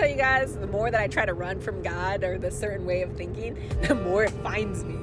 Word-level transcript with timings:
tell 0.00 0.08
you 0.08 0.16
guys, 0.16 0.56
the 0.56 0.66
more 0.66 0.90
that 0.90 0.98
I 0.98 1.08
try 1.08 1.26
to 1.26 1.34
run 1.34 1.60
from 1.60 1.82
God 1.82 2.24
or 2.24 2.38
the 2.38 2.50
certain 2.50 2.86
way 2.86 3.02
of 3.02 3.14
thinking, 3.18 3.58
the 3.82 3.94
more 3.94 4.24
it 4.24 4.30
finds 4.42 4.82
me. 4.82 4.96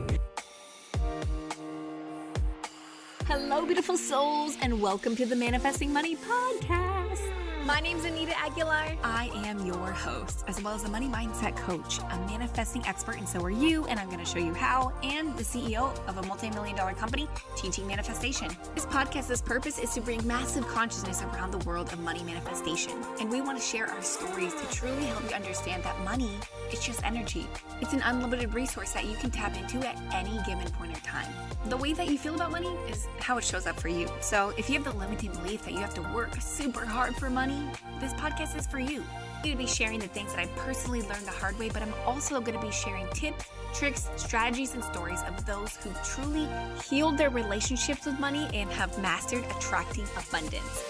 Hello, 3.27 3.63
beautiful 3.63 3.95
souls, 3.95 4.57
and 4.59 4.81
welcome 4.81 5.15
to 5.15 5.27
the 5.27 5.35
Manifesting 5.35 5.93
Money 5.93 6.15
Podcast. 6.15 7.31
My 7.67 7.81
name's 7.81 8.05
Anita 8.05 8.33
Aguilar. 8.39 8.95
I 9.03 9.29
am 9.43 9.65
your 9.65 9.91
host, 9.91 10.45
as 10.47 10.63
well 10.63 10.73
as 10.73 10.85
a 10.85 10.89
money 10.89 11.09
mindset 11.09 11.57
coach, 11.57 11.99
a 11.99 12.17
manifesting 12.19 12.81
expert, 12.87 13.17
and 13.17 13.27
so 13.27 13.41
are 13.41 13.49
you. 13.49 13.83
And 13.87 13.99
I'm 13.99 14.07
going 14.07 14.23
to 14.23 14.25
show 14.25 14.39
you 14.39 14.53
how, 14.53 14.93
and 15.03 15.35
the 15.37 15.43
CEO 15.43 15.93
of 16.07 16.17
a 16.17 16.23
multi 16.27 16.49
million 16.51 16.77
dollar 16.77 16.93
company 16.93 17.27
teaching 17.57 17.85
manifestation. 17.85 18.55
This 18.73 18.85
podcast's 18.85 19.41
purpose 19.41 19.79
is 19.79 19.93
to 19.95 20.01
bring 20.01 20.25
massive 20.25 20.65
consciousness 20.69 21.21
around 21.23 21.51
the 21.51 21.57
world 21.67 21.91
of 21.91 21.99
money 21.99 22.23
manifestation. 22.23 22.93
And 23.19 23.29
we 23.29 23.41
want 23.41 23.59
to 23.59 23.63
share 23.63 23.87
our 23.87 24.01
stories 24.01 24.53
to 24.53 24.73
truly 24.73 25.03
help 25.03 25.29
you 25.29 25.35
understand 25.35 25.83
that 25.83 25.99
money 26.05 26.31
is 26.71 26.79
just 26.79 27.03
energy. 27.03 27.47
It's 27.81 27.91
an 27.91 28.01
unlimited 28.05 28.53
resource 28.53 28.93
that 28.93 29.07
you 29.07 29.17
can 29.17 29.29
tap 29.29 29.57
into 29.57 29.85
at 29.85 29.97
any 30.13 30.39
given 30.45 30.71
point 30.71 30.95
in 30.95 31.01
time. 31.01 31.27
The 31.65 31.75
way 31.75 31.91
that 31.91 32.07
you 32.07 32.17
feel 32.17 32.35
about 32.35 32.51
money 32.51 32.73
is 32.89 33.09
how 33.19 33.37
it 33.37 33.43
shows 33.43 33.67
up 33.67 33.77
for 33.77 33.89
you. 33.89 34.07
So 34.21 34.53
if 34.57 34.69
you 34.69 34.75
have 34.75 34.85
the 34.85 34.97
limiting 34.97 35.33
belief 35.33 35.65
that 35.65 35.73
you 35.73 35.79
have 35.79 35.93
to 35.95 36.01
work 36.13 36.33
super 36.39 36.85
hard 36.85 37.13
for 37.17 37.29
money, 37.29 37.56
this 37.99 38.13
podcast 38.13 38.57
is 38.57 38.67
for 38.67 38.79
you. 38.79 39.03
I'm 39.35 39.43
going 39.43 39.55
to 39.55 39.63
be 39.63 39.67
sharing 39.67 39.99
the 39.99 40.07
things 40.07 40.33
that 40.33 40.41
I 40.41 40.47
personally 40.57 41.01
learned 41.01 41.25
the 41.25 41.31
hard 41.31 41.57
way, 41.59 41.69
but 41.69 41.81
I'm 41.81 41.93
also 42.05 42.41
going 42.41 42.59
to 42.59 42.65
be 42.65 42.71
sharing 42.71 43.07
tips, 43.09 43.45
tricks, 43.73 44.09
strategies, 44.15 44.73
and 44.73 44.83
stories 44.83 45.21
of 45.27 45.45
those 45.45 45.75
who 45.77 45.91
truly 46.03 46.47
healed 46.89 47.17
their 47.17 47.29
relationships 47.29 48.05
with 48.05 48.19
money 48.19 48.47
and 48.53 48.69
have 48.71 48.97
mastered 49.01 49.43
attracting 49.57 50.05
abundance. 50.17 50.83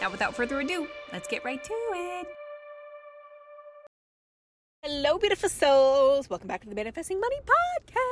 Now, 0.00 0.10
without 0.10 0.34
further 0.34 0.60
ado, 0.60 0.86
let's 1.12 1.28
get 1.28 1.44
right 1.44 1.62
to 1.62 1.72
it. 1.72 2.26
Hello, 4.82 5.18
beautiful 5.18 5.48
souls. 5.48 6.30
Welcome 6.30 6.48
back 6.48 6.62
to 6.62 6.68
the 6.68 6.74
Manifesting 6.74 7.18
Money 7.20 7.36
Podcast. 7.44 8.07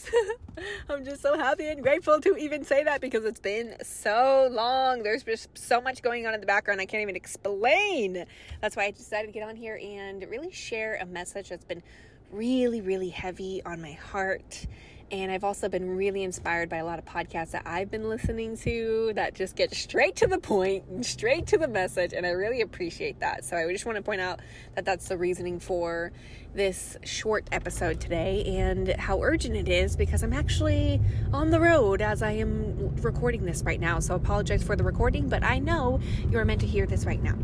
I'm 0.88 1.04
just 1.04 1.22
so 1.22 1.36
happy 1.36 1.66
and 1.68 1.82
grateful 1.82 2.20
to 2.20 2.36
even 2.36 2.64
say 2.64 2.84
that 2.84 3.00
because 3.00 3.24
it's 3.24 3.40
been 3.40 3.76
so 3.82 4.48
long. 4.50 5.02
There's 5.02 5.22
just 5.22 5.56
so 5.56 5.80
much 5.80 6.02
going 6.02 6.26
on 6.26 6.34
in 6.34 6.40
the 6.40 6.46
background 6.46 6.80
I 6.80 6.86
can't 6.86 7.02
even 7.02 7.16
explain. 7.16 8.24
That's 8.60 8.76
why 8.76 8.84
I 8.84 8.90
decided 8.90 9.28
to 9.28 9.32
get 9.32 9.48
on 9.48 9.56
here 9.56 9.80
and 9.82 10.22
really 10.28 10.50
share 10.50 10.98
a 11.00 11.06
message 11.06 11.48
that's 11.48 11.64
been 11.64 11.82
really, 12.30 12.80
really 12.80 13.10
heavy 13.10 13.62
on 13.64 13.80
my 13.80 13.92
heart 13.92 14.66
and 15.12 15.30
I've 15.30 15.44
also 15.44 15.68
been 15.68 15.94
really 15.94 16.22
inspired 16.22 16.70
by 16.70 16.78
a 16.78 16.84
lot 16.86 16.98
of 16.98 17.04
podcasts 17.04 17.50
that 17.50 17.64
I've 17.66 17.90
been 17.90 18.08
listening 18.08 18.56
to 18.58 19.12
that 19.14 19.34
just 19.34 19.54
get 19.54 19.74
straight 19.74 20.16
to 20.16 20.26
the 20.26 20.38
point, 20.38 21.04
straight 21.04 21.46
to 21.48 21.58
the 21.58 21.68
message. 21.68 22.14
And 22.14 22.24
I 22.24 22.30
really 22.30 22.62
appreciate 22.62 23.20
that. 23.20 23.44
So 23.44 23.58
I 23.58 23.70
just 23.70 23.84
want 23.84 23.96
to 23.96 24.02
point 24.02 24.22
out 24.22 24.40
that 24.74 24.86
that's 24.86 25.08
the 25.08 25.18
reasoning 25.18 25.60
for 25.60 26.12
this 26.54 26.96
short 27.04 27.46
episode 27.52 28.00
today 28.00 28.42
and 28.56 28.88
how 28.94 29.22
urgent 29.22 29.54
it 29.54 29.68
is 29.68 29.96
because 29.96 30.22
I'm 30.22 30.32
actually 30.32 30.98
on 31.30 31.50
the 31.50 31.60
road 31.60 32.00
as 32.00 32.22
I 32.22 32.32
am 32.32 32.96
recording 32.96 33.44
this 33.44 33.62
right 33.64 33.80
now. 33.80 34.00
So 34.00 34.14
I 34.14 34.16
apologize 34.16 34.62
for 34.62 34.76
the 34.76 34.84
recording, 34.84 35.28
but 35.28 35.44
I 35.44 35.58
know 35.58 36.00
you 36.30 36.38
are 36.38 36.44
meant 36.46 36.62
to 36.62 36.66
hear 36.66 36.86
this 36.86 37.04
right 37.04 37.22
now. 37.22 37.36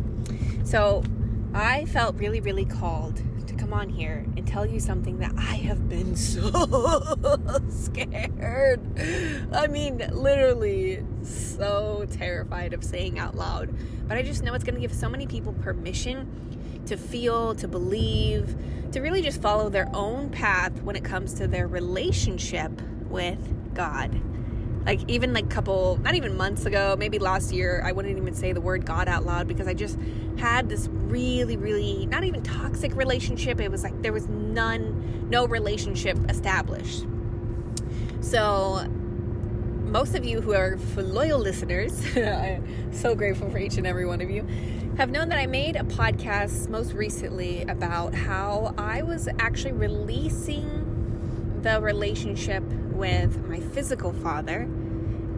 So 0.65 1.03
I 1.53 1.85
felt 1.85 2.17
really, 2.17 2.41
really 2.41 2.65
called 2.65 3.21
come 3.69 3.79
on 3.79 3.89
here 3.91 4.25
and 4.37 4.47
tell 4.47 4.65
you 4.65 4.81
something 4.81 5.19
that 5.19 5.33
I 5.37 5.57
have 5.57 5.91
been 5.91 6.17
so 6.17 6.51
scared. 7.69 8.81
I 9.53 9.67
mean, 9.67 9.99
literally 10.11 11.05
so 11.23 12.07
terrified 12.11 12.73
of 12.73 12.83
saying 12.83 13.19
out 13.19 13.35
loud. 13.35 13.75
But 14.09 14.17
I 14.17 14.23
just 14.23 14.43
know 14.43 14.55
it's 14.55 14.65
going 14.65 14.77
to 14.77 14.81
give 14.81 14.95
so 14.95 15.09
many 15.09 15.27
people 15.27 15.53
permission 15.53 16.83
to 16.87 16.97
feel, 16.97 17.55
to 17.57 17.69
believe, 17.69 18.57
to 18.93 19.01
really 19.01 19.21
just 19.21 19.43
follow 19.43 19.69
their 19.69 19.91
own 19.93 20.31
path 20.31 20.73
when 20.83 20.97
it 20.97 21.05
comes 21.05 21.35
to 21.35 21.47
their 21.47 21.69
relationship 21.69 22.73
with 23.11 23.75
God 23.75 24.19
like 24.89 25.01
even 25.07 25.35
like 25.35 25.51
couple 25.51 25.99
not 25.99 26.15
even 26.15 26.35
months 26.35 26.65
ago 26.65 26.97
maybe 26.99 27.19
last 27.19 27.53
year 27.53 27.83
i 27.85 27.93
wouldn't 27.93 28.17
even 28.17 28.35
say 28.35 28.53
the 28.53 28.61
word 28.61 28.87
god 28.87 29.07
out 29.07 29.23
loud 29.23 29.47
because 29.47 29.69
i 29.69 29.75
just 29.75 29.99
had 30.39 30.71
this 30.71 30.89
really 30.91 31.59
really 31.59 32.07
not 32.07 32.25
even 32.25 32.43
toxic 32.43 32.97
relationship 32.97 33.61
it 33.61 33.71
was 33.71 33.83
like 33.83 34.01
there 34.01 34.15
was 34.15 34.27
none 34.29 35.29
no 35.29 35.47
relationship 35.47 36.19
established 36.31 37.05
so 38.21 38.83
most 39.85 40.15
of 40.15 40.25
you 40.25 40.41
who 40.41 40.55
are 40.55 40.79
loyal 40.97 41.39
listeners 41.39 42.03
i'm 42.17 42.91
so 42.91 43.15
grateful 43.15 43.51
for 43.51 43.59
each 43.59 43.77
and 43.77 43.87
every 43.87 44.07
one 44.07 44.23
of 44.23 44.31
you 44.31 44.43
have 44.97 45.11
known 45.11 45.29
that 45.29 45.39
i 45.39 45.47
made 45.47 45.77
a 45.77 45.85
podcast 45.85 46.71
most 46.71 46.95
recently 46.95 47.61
about 47.65 48.15
how 48.15 48.75
i 48.79 49.03
was 49.03 49.29
actually 49.39 49.73
releasing 49.73 50.87
the 51.63 51.79
relationship 51.79 52.63
with 52.99 53.49
my 53.49 53.61
physical 53.61 54.13
father. 54.13 54.69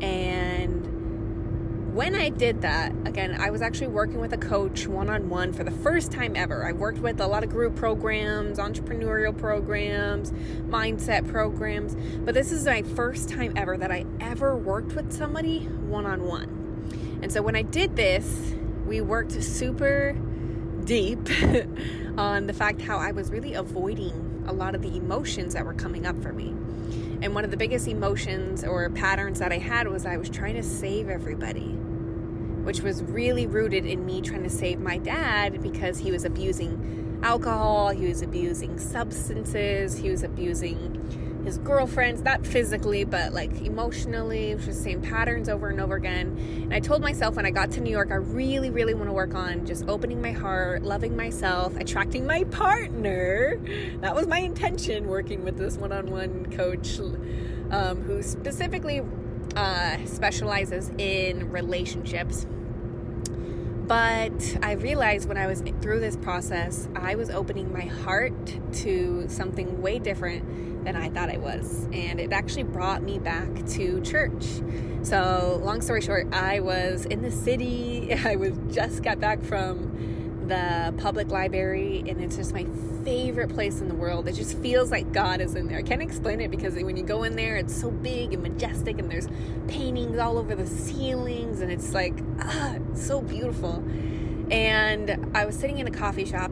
And 0.00 1.94
when 1.94 2.15
I 2.15 2.28
did 2.28 2.62
that, 2.62 2.93
again, 3.05 3.41
I 3.41 3.50
was 3.50 3.62
actually 3.62 3.88
working 3.88 4.21
with 4.21 4.33
a 4.33 4.38
coach 4.38 4.87
one 4.87 5.11
on 5.11 5.28
one 5.28 5.53
for 5.53 5.65
the 5.65 5.71
first 5.71 6.12
time 6.12 6.37
ever. 6.37 6.66
I 6.66 6.72
worked 6.72 7.00
with 7.00 7.21
a 7.21 7.27
lot 7.27 7.43
of 7.43 7.50
group 7.50 7.75
programs, 7.75 8.59
entrepreneurial 8.59 9.37
programs, 9.37 10.31
mindset 10.69 11.28
programs, 11.28 11.97
but 12.25 12.34
this 12.34 12.53
is 12.53 12.65
my 12.65 12.83
first 12.83 13.28
time 13.28 13.53
ever 13.56 13.77
that 13.77 13.91
I 13.91 14.06
ever 14.21 14.56
worked 14.56 14.94
with 14.94 15.12
somebody 15.12 15.66
one 15.66 16.06
on 16.06 16.25
one. 16.25 17.19
And 17.22 17.33
so 17.33 17.43
when 17.43 17.56
I 17.56 17.62
did 17.62 17.97
this, 17.97 18.55
we 18.87 19.00
worked 19.00 19.33
super 19.43 20.16
deep 20.84 21.19
on 22.16 22.47
the 22.47 22.53
fact 22.53 22.81
how 22.83 22.99
I 22.99 23.12
was 23.12 23.31
really 23.31 23.55
avoiding 23.55 24.44
a 24.47 24.53
lot 24.53 24.75
of 24.75 24.83
the 24.83 24.97
emotions 24.97 25.55
that 25.55 25.65
were 25.65 25.75
coming 25.75 26.06
up 26.06 26.21
for 26.22 26.33
me. 26.33 26.55
And 27.23 27.35
one 27.35 27.45
of 27.45 27.51
the 27.51 27.57
biggest 27.57 27.87
emotions 27.87 28.65
or 28.65 28.89
patterns 28.91 29.41
that 29.41 29.53
I 29.53 29.59
had 29.59 29.87
was 29.89 30.07
I 30.07 30.17
was 30.17 30.31
trying 30.31 30.55
to 30.55 30.63
save 30.63 31.09
everybody, 31.09 31.69
which 32.65 32.81
was 32.81 33.03
really 33.03 33.47
rooted 33.47 33.85
in 33.85 34.07
me 34.07 34.23
trying 34.23 34.43
to 34.43 34.51
save 34.51 34.81
my 34.81 34.97
dad 34.97 35.63
because 35.63 35.99
he 35.99 36.11
was 36.11 36.25
abusing 36.25 37.21
alcohol, 37.23 37.91
he 37.91 38.07
was 38.07 38.23
abusing 38.23 38.79
substances, 38.79 39.99
he 39.99 40.09
was 40.09 40.23
abusing 40.23 41.30
his 41.45 41.59
girlfriends, 41.59 42.23
not 42.23 42.47
physically, 42.47 43.05
but 43.05 43.33
like 43.33 43.51
emotionally, 43.62 44.51
it 44.51 44.56
just 44.56 44.67
the 44.67 44.75
same 44.75 45.01
patterns 45.01 45.49
over 45.49 45.69
and 45.69 45.81
over 45.81 45.95
again. 45.95 46.37
And 46.62 46.75
I 46.75 46.81
told 46.81 47.01
myself 47.01 47.37
when 47.37 47.47
I 47.47 47.51
got 47.51 47.71
to 47.73 47.81
New 47.81 47.91
York, 47.91 48.11
I 48.11 48.17
really, 48.17 48.71
really 48.71 48.95
want 48.95 49.09
to 49.09 49.12
work 49.12 49.34
on 49.34 49.67
just 49.67 49.89
opening 49.89 50.21
my 50.21 50.33
heart, 50.33 50.83
loving 50.83 51.17
myself, 51.17 51.77
attracting 51.77 52.27
my 52.27 52.45
partner. 52.45 53.59
That 54.01 54.15
was 54.15 54.27
my 54.27 54.39
intention 54.39 55.06
working 55.06 55.45
with 55.45 55.56
this 55.56 55.77
one 55.77 55.93
on 55.93 56.11
one 56.11 56.47
coach 56.53 56.99
um, 57.71 58.03
who 58.03 58.22
specifically 58.22 59.03
uh, 59.57 60.05
specializes 60.07 60.91
in 60.99 61.51
relationships. 61.51 62.47
But 63.91 64.59
I 64.62 64.72
realized 64.72 65.27
when 65.27 65.37
I 65.37 65.49
was 65.49 65.65
through 65.81 65.99
this 65.99 66.17
process, 66.17 66.89
I 66.95 67.17
was 67.17 67.28
opening 67.28 67.72
my 67.72 67.87
heart 67.87 68.33
to 68.75 69.28
something 69.28 69.83
way 69.83 69.99
different 69.99 70.45
than 70.85 70.97
I 70.97 71.11
thought 71.11 71.31
I 71.31 71.37
was. 71.37 71.87
And 71.93 72.21
it 72.21 72.33
actually 72.33 72.65
brought 72.65 73.03
me 73.03 73.19
back 73.19 73.49
to 73.71 74.01
church. 74.03 74.45
So, 75.03 75.61
long 75.65 75.81
story 75.81 76.03
short, 76.03 76.33
I 76.33 76.61
was 76.61 77.07
in 77.07 77.23
the 77.23 77.31
city. 77.31 78.13
I 78.25 78.37
was 78.37 78.53
just 78.71 79.03
got 79.03 79.21
back 79.21 79.43
from 79.43 80.47
the 80.51 80.93
public 80.99 81.31
library, 81.31 82.05
and 82.07 82.21
it's 82.21 82.37
just 82.37 82.53
my 82.53 82.67
favorite 83.05 83.51
place 83.51 83.81
in 83.81 83.89
the 83.89 83.95
world. 83.95 84.29
It 84.29 84.33
just 84.35 84.59
feels 84.59 84.91
like 84.91 85.13
God 85.13 85.41
is 85.41 85.55
in 85.55 85.69
there. 85.69 85.79
I 85.79 85.83
can't 85.83 86.03
explain 86.03 86.41
it 86.41 86.51
because 86.51 86.75
when 86.75 86.97
you 86.97 87.05
go 87.05 87.23
in 87.23 87.37
there, 87.37 87.57
it's 87.57 87.75
so 87.75 87.91
big 87.91 88.35
and 88.35 88.43
majestic, 88.43 88.99
and 88.99 89.11
there's 89.11 89.29
paintings 89.69 90.19
all 90.19 90.39
over 90.39 90.55
the 90.55 90.67
ceilings, 90.67 91.61
and 91.61 91.71
it's 91.71 91.95
like, 91.95 92.15
ah, 92.41 92.75
it's 92.91 93.07
so 93.07 93.23
beautiful. 93.23 93.83
And 94.51 95.31
I 95.35 95.47
was 95.47 95.57
sitting 95.57 95.79
in 95.79 95.87
a 95.87 95.93
coffee 95.93 96.25
shop, 96.25 96.51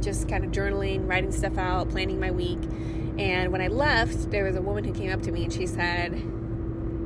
just 0.00 0.28
kind 0.28 0.44
of 0.44 0.50
journaling, 0.50 1.08
writing 1.08 1.30
stuff 1.30 1.56
out, 1.56 1.88
planning 1.90 2.18
my 2.18 2.32
week. 2.32 2.58
And 3.18 3.52
when 3.52 3.60
I 3.60 3.68
left, 3.68 4.30
there 4.30 4.44
was 4.44 4.56
a 4.56 4.62
woman 4.62 4.84
who 4.84 4.92
came 4.92 5.12
up 5.12 5.22
to 5.22 5.32
me 5.32 5.44
and 5.44 5.52
she 5.52 5.66
said, 5.66 6.12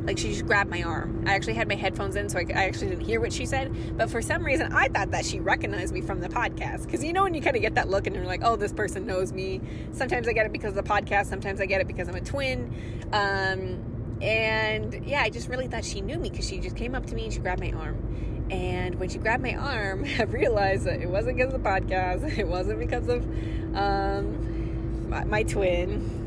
like 0.07 0.19
she 0.19 0.31
just 0.31 0.47
grabbed 0.47 0.71
my 0.71 0.83
arm. 0.83 1.25
I 1.27 1.35
actually 1.35 1.55
had 1.55 1.67
my 1.67 1.75
headphones 1.77 2.17
in, 2.17 2.29
so 2.29 2.39
I, 2.39 2.43
I, 2.55 2.65
actually 2.65 2.89
didn't 2.89 3.07
hear 3.07 3.21
what 3.21 3.33
she 3.33 3.47
said. 3.47 3.97
But 3.97 4.11
for 4.11 4.21
some 4.21 4.45
reason, 4.45 4.73
I 4.73 4.89
thought 4.89 5.11
that 5.13 5.25
she 5.25 5.41
recognized 5.41 5.95
me 5.95 6.03
from 6.03 6.21
the 6.21 6.29
podcast. 6.29 6.85
Because 6.85 7.03
you 7.03 7.13
know, 7.13 7.23
when 7.23 7.35
you 7.35 7.41
kind 7.41 7.57
of 7.57 7.63
get 7.63 7.75
that 7.77 7.89
look 7.89 8.07
and 8.07 8.15
you're 8.15 8.27
like, 8.27 8.43
oh, 8.45 8.57
this 8.57 8.73
person 8.73 9.07
knows 9.07 9.33
me. 9.33 9.61
Sometimes 9.93 10.29
I 10.29 10.33
get 10.33 10.47
it 10.47 10.53
because 10.53 10.77
of 10.77 10.85
the 10.85 10.91
podcast. 10.91 11.27
Sometimes 11.27 11.61
I 11.61 11.67
get 11.67 11.81
it 11.81 11.87
because 11.87 12.09
I'm 12.09 12.17
a 12.17 12.21
twin. 12.21 13.09
Um, 13.13 14.19
and 14.21 15.07
yeah, 15.07 15.23
I 15.23 15.31
just 15.31 15.49
really 15.49 15.69
thought 15.69 15.85
she 15.85 16.01
knew 16.01 16.19
me 16.19 16.31
because 16.31 16.47
she 16.47 16.59
just 16.59 16.77
came 16.77 16.95
up 16.95 17.07
to 17.07 17.15
me 17.15 17.25
and 17.25 17.33
she 17.33 17.41
grabbed 17.41 17.61
my 17.61 17.73
arm. 17.73 18.47
And 18.51 18.97
when 18.97 19.09
she 19.09 19.19
grabbed 19.19 19.43
my 19.43 19.55
arm, 19.55 20.05
I 20.19 20.25
realized 20.25 20.85
that 20.85 21.01
it 21.01 21.09
wasn't 21.09 21.39
because 21.39 21.55
of 21.55 21.63
the 21.63 21.69
podcast. 21.69 22.37
It 22.39 22.47
wasn't 22.47 22.79
because 22.79 23.09
of 23.09 23.25
um, 23.75 24.54
my, 25.23 25.43
twin 25.43 26.23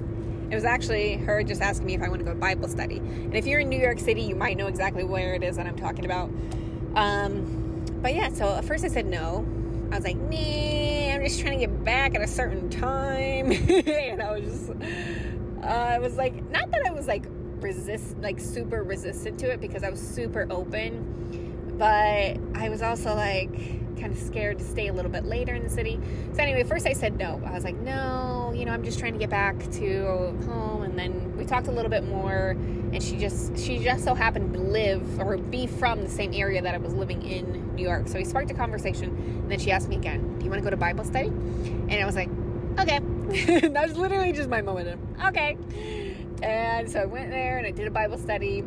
it 0.49 0.55
was 0.55 0.63
actually 0.63 1.17
her 1.17 1.43
just 1.43 1.61
asking 1.61 1.87
me 1.87 1.95
if 1.95 2.01
I 2.01 2.07
want 2.07 2.19
to 2.19 2.25
go 2.25 2.31
to 2.31 2.39
Bible 2.39 2.69
study. 2.69 2.97
And 2.97 3.35
if 3.35 3.45
you're 3.45 3.59
in 3.59 3.67
New 3.67 3.79
York 3.79 3.99
City, 3.99 4.21
you 4.21 4.35
might 4.35 4.55
know 4.55 4.67
exactly 4.67 5.03
where 5.03 5.33
it 5.33 5.43
is 5.43 5.57
that 5.57 5.67
I'm 5.67 5.75
talking 5.75 6.05
about. 6.05 6.29
Um, 6.95 7.85
but 8.01 8.13
yeah, 8.13 8.29
so 8.29 8.55
at 8.55 8.63
first 8.63 8.85
I 8.85 8.87
said 8.87 9.07
no. 9.07 9.45
I 9.91 9.95
was 9.95 10.05
like, 10.05 10.15
nah. 10.15 10.87
I'm 11.17 11.23
just 11.23 11.39
trying 11.39 11.59
to 11.59 11.65
get 11.65 11.83
back 11.83 12.15
at 12.15 12.21
a 12.21 12.27
certain 12.27 12.69
time. 12.69 13.51
and 13.51 14.21
I 14.21 14.31
was 14.31 14.43
just, 14.43 14.69
uh, 14.69 15.65
I 15.65 15.97
was 15.97 16.15
like, 16.15 16.49
not 16.51 16.69
that 16.71 16.85
I 16.85 16.91
was 16.91 17.07
like 17.07 17.25
resist, 17.59 18.17
like 18.19 18.39
super 18.39 18.83
resistant 18.83 19.39
to 19.39 19.49
it 19.49 19.59
because 19.59 19.83
I 19.83 19.89
was 19.89 19.99
super 19.99 20.47
open, 20.51 21.75
but 21.77 22.37
I 22.55 22.69
was 22.69 22.81
also 22.81 23.15
like 23.15 23.49
kind 23.99 24.13
of 24.13 24.19
scared 24.19 24.59
to 24.59 24.63
stay 24.63 24.87
a 24.87 24.93
little 24.93 25.11
bit 25.11 25.25
later 25.25 25.53
in 25.53 25.63
the 25.63 25.69
city. 25.69 25.99
So 26.33 26.41
anyway, 26.41 26.63
first 26.63 26.85
I 26.85 26.93
said 26.93 27.17
no. 27.17 27.41
I 27.45 27.51
was 27.51 27.63
like, 27.63 27.75
no, 27.77 28.53
you 28.55 28.65
know, 28.65 28.71
I'm 28.71 28.83
just 28.83 28.99
trying 28.99 29.13
to 29.13 29.19
get 29.19 29.29
back 29.29 29.59
to 29.73 30.37
home. 30.45 30.83
And 30.83 30.97
then 30.97 31.35
we 31.37 31.45
talked 31.45 31.67
a 31.67 31.71
little 31.71 31.91
bit 31.91 32.03
more, 32.03 32.51
and 32.51 33.01
she 33.01 33.17
just 33.17 33.57
she 33.57 33.79
just 33.79 34.03
so 34.03 34.13
happened 34.13 34.53
to 34.53 34.59
live 34.59 35.19
or 35.19 35.37
be 35.37 35.67
from 35.67 36.03
the 36.03 36.09
same 36.09 36.33
area 36.33 36.61
that 36.61 36.73
I 36.73 36.77
was 36.77 36.93
living 36.93 37.21
in 37.23 37.75
New 37.75 37.83
York. 37.83 38.07
So 38.07 38.17
we 38.17 38.25
sparked 38.25 38.51
a 38.51 38.55
conversation, 38.55 39.09
and 39.09 39.51
then 39.51 39.59
she 39.59 39.71
asked 39.71 39.89
me 39.89 39.95
again, 39.95 40.37
"Do 40.39 40.45
you 40.45 40.51
want 40.51 40.61
to 40.61 40.63
go 40.63 40.69
to 40.69 40.77
Bible 40.77 41.03
study?" 41.03 41.27
And 41.27 41.93
I 41.93 42.05
was 42.05 42.15
like, 42.15 42.29
"Okay." 42.79 42.99
that 43.67 43.87
was 43.89 43.97
literally 43.97 44.31
just 44.31 44.49
my 44.49 44.61
moment. 44.61 44.99
Okay. 45.25 45.57
And 46.41 46.89
so 46.89 47.01
I 47.01 47.05
went 47.05 47.29
there 47.29 47.57
and 47.57 47.67
I 47.67 47.71
did 47.71 47.87
a 47.87 47.91
Bible 47.91 48.17
study. 48.17 48.63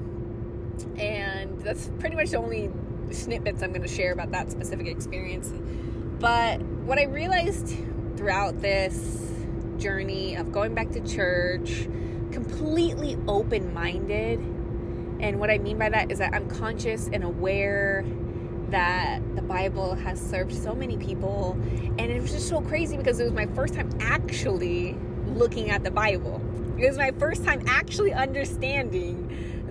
And 0.99 1.61
that's 1.63 1.91
pretty 1.99 2.17
much 2.17 2.31
the 2.31 2.39
only 2.39 2.71
snippets 3.15 3.63
I'm 3.63 3.71
going 3.71 3.83
to 3.83 3.89
share 3.89 4.13
about 4.13 4.31
that 4.33 4.51
specific 4.51 4.87
experience. 4.87 5.53
But 6.21 6.61
what 6.63 6.99
I 6.99 7.05
realized 7.05 7.77
throughout 8.17 8.61
this 8.61 9.33
journey 9.79 10.37
of 10.37 10.53
going 10.53 10.75
back 10.75 10.91
to 10.91 11.01
church, 11.01 11.89
completely 12.31 13.17
open 13.27 13.73
minded. 13.73 14.39
And 15.21 15.39
what 15.39 15.51
I 15.51 15.59
mean 15.59 15.79
by 15.79 15.89
that 15.89 16.11
is 16.11 16.19
that 16.19 16.35
I'm 16.35 16.49
conscious 16.49 17.09
and 17.13 17.25
aware 17.25 18.05
that 18.71 19.21
the 19.35 19.43
Bible 19.43 19.95
has 19.95 20.21
served 20.21 20.55
so 20.55 20.75
many 20.75 20.97
people. 20.97 21.53
And 21.99 22.01
it 22.01 22.21
was 22.21 22.33
just 22.33 22.49
so 22.49 22.61
crazy 22.61 22.97
because 22.97 23.21
it 23.21 23.25
was 23.25 23.33
my 23.33 23.47
first 23.47 23.75
time 23.75 23.91
actually 24.01 24.97
looking 25.27 25.71
at 25.71 25.83
the 25.83 25.91
Bible. 25.91 26.41
It 26.79 26.87
was 26.87 26.97
my 26.97 27.11
first 27.13 27.45
time 27.45 27.65
actually 27.67 28.13
understanding 28.13 29.27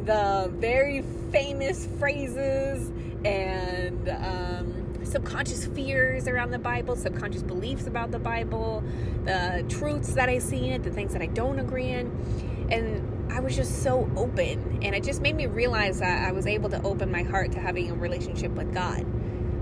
the 0.05 0.51
very 0.55 1.03
famous 1.31 1.87
phrases 1.97 2.91
and 3.25 4.09
um, 4.09 5.05
subconscious 5.05 5.65
fears 5.65 6.27
around 6.27 6.51
the 6.51 6.59
Bible, 6.59 6.95
subconscious 6.95 7.43
beliefs 7.43 7.87
about 7.87 8.11
the 8.11 8.19
Bible, 8.19 8.83
the 9.25 9.65
truths 9.69 10.13
that 10.13 10.29
I 10.29 10.39
see 10.39 10.67
in 10.67 10.73
it, 10.73 10.83
the 10.83 10.91
things 10.91 11.13
that 11.13 11.21
I 11.21 11.27
don't 11.27 11.59
agree 11.59 11.89
in. 11.89 12.67
And 12.71 13.31
I 13.31 13.39
was 13.39 13.55
just 13.55 13.83
so 13.83 14.09
open. 14.15 14.79
And 14.81 14.95
it 14.95 15.03
just 15.03 15.21
made 15.21 15.35
me 15.35 15.47
realize 15.47 15.99
that 15.99 16.27
I 16.27 16.31
was 16.31 16.45
able 16.45 16.69
to 16.69 16.81
open 16.83 17.11
my 17.11 17.23
heart 17.23 17.51
to 17.53 17.59
having 17.59 17.91
a 17.91 17.95
relationship 17.95 18.51
with 18.51 18.73
God 18.73 19.05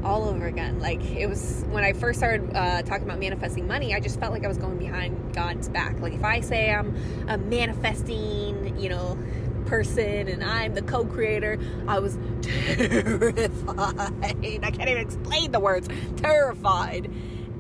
all 0.03 0.27
over 0.27 0.45
again. 0.45 0.80
Like 0.80 1.03
it 1.12 1.27
was 1.27 1.65
when 1.69 1.83
I 1.83 1.94
first 1.94 2.19
started 2.19 2.56
uh, 2.56 2.81
talking 2.83 3.03
about 3.03 3.19
manifesting 3.19 3.68
money, 3.68 3.94
I 3.94 4.00
just 4.00 4.19
felt 4.19 4.31
like 4.31 4.45
I 4.45 4.48
was 4.48 4.57
going 4.57 4.77
behind 4.77 5.33
God's 5.33 5.69
back. 5.69 6.00
Like 6.00 6.13
if 6.13 6.24
I 6.24 6.42
say 6.42 6.71
I'm 6.71 6.95
a 7.27 7.38
manifesting, 7.38 8.77
you 8.80 8.89
know, 8.89 9.18
person 9.68 10.28
and 10.28 10.44
I'm 10.44 10.74
the 10.74 10.81
co-creator, 10.81 11.60
I 11.88 12.00
was 12.00 12.18
terrified. 12.42 13.80
I 14.64 14.72
can't 14.72 14.90
even 14.90 14.98
explain 14.98 15.52
the 15.52 15.60
words. 15.60 15.88
Terrified 16.18 17.12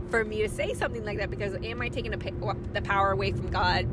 for 0.09 0.23
me 0.23 0.41
to 0.41 0.49
say 0.49 0.73
something 0.73 1.03
like 1.03 1.17
that 1.17 1.29
because 1.29 1.55
am 1.63 1.81
I 1.81 1.89
taking 1.89 2.11
the 2.11 2.81
power 2.81 3.11
away 3.11 3.31
from 3.31 3.49
God? 3.49 3.87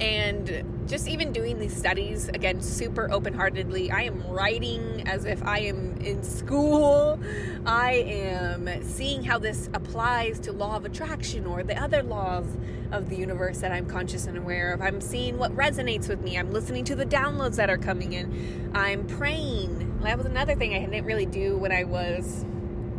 And 0.00 0.84
just 0.86 1.08
even 1.08 1.32
doing 1.32 1.58
these 1.58 1.76
studies, 1.76 2.28
again, 2.28 2.60
super 2.60 3.10
open 3.10 3.34
heartedly, 3.34 3.90
I 3.90 4.02
am 4.02 4.22
writing 4.28 5.02
as 5.08 5.24
if 5.24 5.42
I 5.44 5.58
am 5.60 5.96
in 5.96 6.22
school. 6.22 7.18
I 7.66 7.94
am 7.94 8.82
seeing 8.84 9.24
how 9.24 9.38
this 9.38 9.68
applies 9.74 10.38
to 10.40 10.52
law 10.52 10.76
of 10.76 10.84
attraction 10.84 11.46
or 11.46 11.62
the 11.64 11.80
other 11.80 12.02
laws 12.02 12.46
of 12.92 13.10
the 13.10 13.16
universe 13.16 13.58
that 13.58 13.72
I'm 13.72 13.86
conscious 13.86 14.26
and 14.26 14.38
aware 14.38 14.72
of. 14.72 14.80
I'm 14.80 15.00
seeing 15.00 15.36
what 15.36 15.54
resonates 15.54 16.08
with 16.08 16.20
me. 16.22 16.38
I'm 16.38 16.52
listening 16.52 16.84
to 16.84 16.94
the 16.94 17.04
downloads 17.04 17.56
that 17.56 17.68
are 17.68 17.76
coming 17.76 18.12
in. 18.12 18.70
I'm 18.74 19.06
praying. 19.06 20.00
That 20.02 20.16
was 20.16 20.26
another 20.26 20.54
thing 20.54 20.74
I 20.74 20.78
didn't 20.78 21.04
really 21.04 21.26
do 21.26 21.58
when 21.58 21.72
I 21.72 21.84
was 21.84 22.46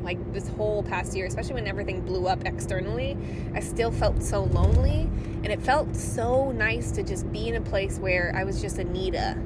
like 0.04 0.34
this 0.34 0.48
whole 0.50 0.84
past 0.84 1.16
year, 1.16 1.26
especially 1.26 1.56
when 1.56 1.68
everything 1.68 2.02
blew 2.02 2.28
up 2.28 2.46
externally, 2.46 3.18
I 3.54 3.60
still 3.60 3.92
felt 3.92 4.22
so 4.22 4.44
lonely. 4.44 5.10
And 5.44 5.48
it 5.48 5.62
felt 5.62 5.96
so 5.96 6.52
nice 6.52 6.92
to 6.92 7.04
just 7.04 7.32
be 7.32 7.48
in 7.48 7.56
a 7.56 7.62
place 7.62 7.98
where 8.00 8.34
I 8.36 8.44
was 8.44 8.62
just 8.62 8.78
Anita. 8.78 9.38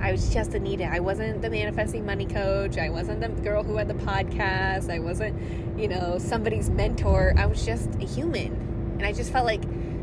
I 0.00 0.12
was 0.12 0.32
just 0.32 0.54
Anita. 0.54 0.84
I 0.84 1.00
wasn't 1.00 1.42
the 1.42 1.50
manifesting 1.50 2.06
money 2.06 2.26
coach. 2.26 2.78
I 2.78 2.88
wasn't 2.88 3.20
the 3.20 3.28
girl 3.28 3.62
who 3.62 3.76
had 3.76 3.88
the 3.88 3.94
podcast. 3.94 4.90
I 4.90 5.00
wasn't, 5.00 5.78
you 5.78 5.88
know, 5.88 6.18
somebody's 6.18 6.70
mentor. 6.70 7.34
I 7.36 7.46
was 7.46 7.64
just 7.64 7.94
a 7.96 8.06
human. 8.06 8.52
And 8.98 9.04
I 9.04 9.12
just 9.12 9.32
felt 9.32 9.44
like 9.44 9.62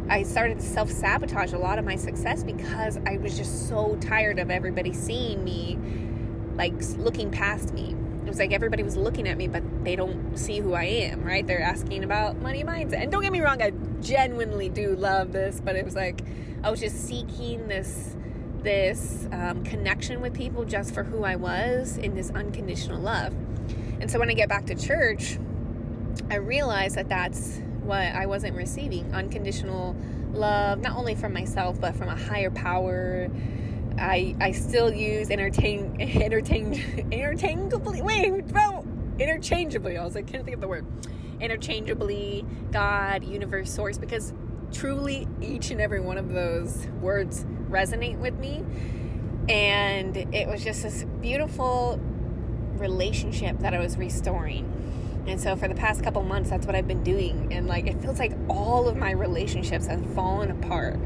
I 0.09 0.23
started 0.23 0.59
to 0.59 0.65
self 0.65 0.91
sabotage 0.91 1.53
a 1.53 1.57
lot 1.57 1.79
of 1.79 1.85
my 1.85 1.95
success 1.95 2.43
because 2.43 2.99
I 3.05 3.17
was 3.17 3.37
just 3.37 3.67
so 3.67 3.97
tired 4.01 4.37
of 4.37 4.51
everybody 4.51 4.93
seeing 4.93 5.43
me, 5.43 5.79
like 6.55 6.73
looking 6.97 7.31
past 7.31 7.73
me 7.73 7.95
it 8.25 8.29
was 8.29 8.39
like 8.39 8.51
everybody 8.51 8.81
was 8.81 8.97
looking 8.97 9.27
at 9.27 9.37
me, 9.37 9.47
but 9.47 9.63
they 9.83 9.95
don't 9.95 10.35
see 10.35 10.59
who 10.59 10.73
I 10.73 10.85
am, 10.85 11.23
right? 11.23 11.45
They're 11.45 11.61
asking 11.61 12.03
about 12.03 12.37
money 12.37 12.63
mindset. 12.63 13.03
And 13.03 13.11
don't 13.11 13.21
get 13.21 13.31
me 13.31 13.39
wrong, 13.39 13.61
I 13.61 13.71
genuinely 14.01 14.67
do 14.67 14.95
love 14.95 15.31
this, 15.31 15.61
but 15.63 15.75
it 15.75 15.85
was 15.85 15.95
like 15.95 16.21
I 16.63 16.71
was 16.71 16.79
just 16.79 17.07
seeking 17.07 17.67
this 17.67 18.15
this 18.63 19.27
um, 19.31 19.63
connection 19.63 20.21
with 20.21 20.33
people 20.33 20.65
just 20.65 20.91
for 20.91 21.03
who 21.03 21.23
I 21.23 21.35
was 21.35 21.97
in 21.97 22.15
this 22.15 22.31
unconditional 22.31 22.99
love. 22.99 23.31
And 23.99 24.09
so 24.09 24.17
when 24.17 24.27
I 24.29 24.33
get 24.33 24.49
back 24.49 24.65
to 24.65 24.75
church, 24.75 25.37
I 26.31 26.37
realized 26.37 26.95
that 26.95 27.07
that's 27.07 27.59
what 27.83 28.01
I 28.01 28.25
wasn't 28.25 28.55
receiving 28.55 29.13
unconditional 29.13 29.95
love, 30.33 30.79
not 30.79 30.97
only 30.97 31.13
from 31.13 31.31
myself, 31.31 31.79
but 31.79 31.95
from 31.95 32.09
a 32.09 32.15
higher 32.15 32.49
power 32.49 33.29
I 33.97 34.35
I 34.39 34.51
still 34.51 34.93
use 34.93 35.29
entertain 35.29 35.97
entertain 35.99 36.73
interchangeably. 37.11 38.01
Wait, 38.01 38.47
bro, 38.47 38.85
interchangeably. 39.19 39.97
I 39.97 40.03
was 40.03 40.15
like, 40.15 40.27
can't 40.27 40.43
think 40.43 40.55
of 40.55 40.61
the 40.61 40.67
word. 40.67 40.85
Interchangeably, 41.39 42.45
God, 42.71 43.23
universe, 43.23 43.71
source, 43.71 43.97
because 43.97 44.33
truly 44.71 45.27
each 45.41 45.71
and 45.71 45.81
every 45.81 45.99
one 45.99 46.17
of 46.17 46.29
those 46.29 46.87
words 47.01 47.45
resonate 47.69 48.17
with 48.17 48.37
me. 48.39 48.63
And 49.49 50.15
it 50.33 50.47
was 50.47 50.63
just 50.63 50.83
this 50.83 51.05
beautiful 51.21 51.99
relationship 52.77 53.59
that 53.59 53.73
I 53.73 53.79
was 53.79 53.97
restoring. 53.97 54.71
And 55.27 55.39
so 55.41 55.55
for 55.55 55.67
the 55.67 55.75
past 55.75 56.03
couple 56.03 56.23
months, 56.23 56.49
that's 56.49 56.65
what 56.65 56.75
I've 56.75 56.87
been 56.87 57.03
doing. 57.03 57.51
And 57.51 57.67
like, 57.67 57.87
it 57.87 58.01
feels 58.01 58.19
like 58.19 58.33
all 58.49 58.87
of 58.87 58.95
my 58.95 59.11
relationships 59.11 59.87
have 59.87 60.05
fallen 60.13 60.51
apart 60.51 60.99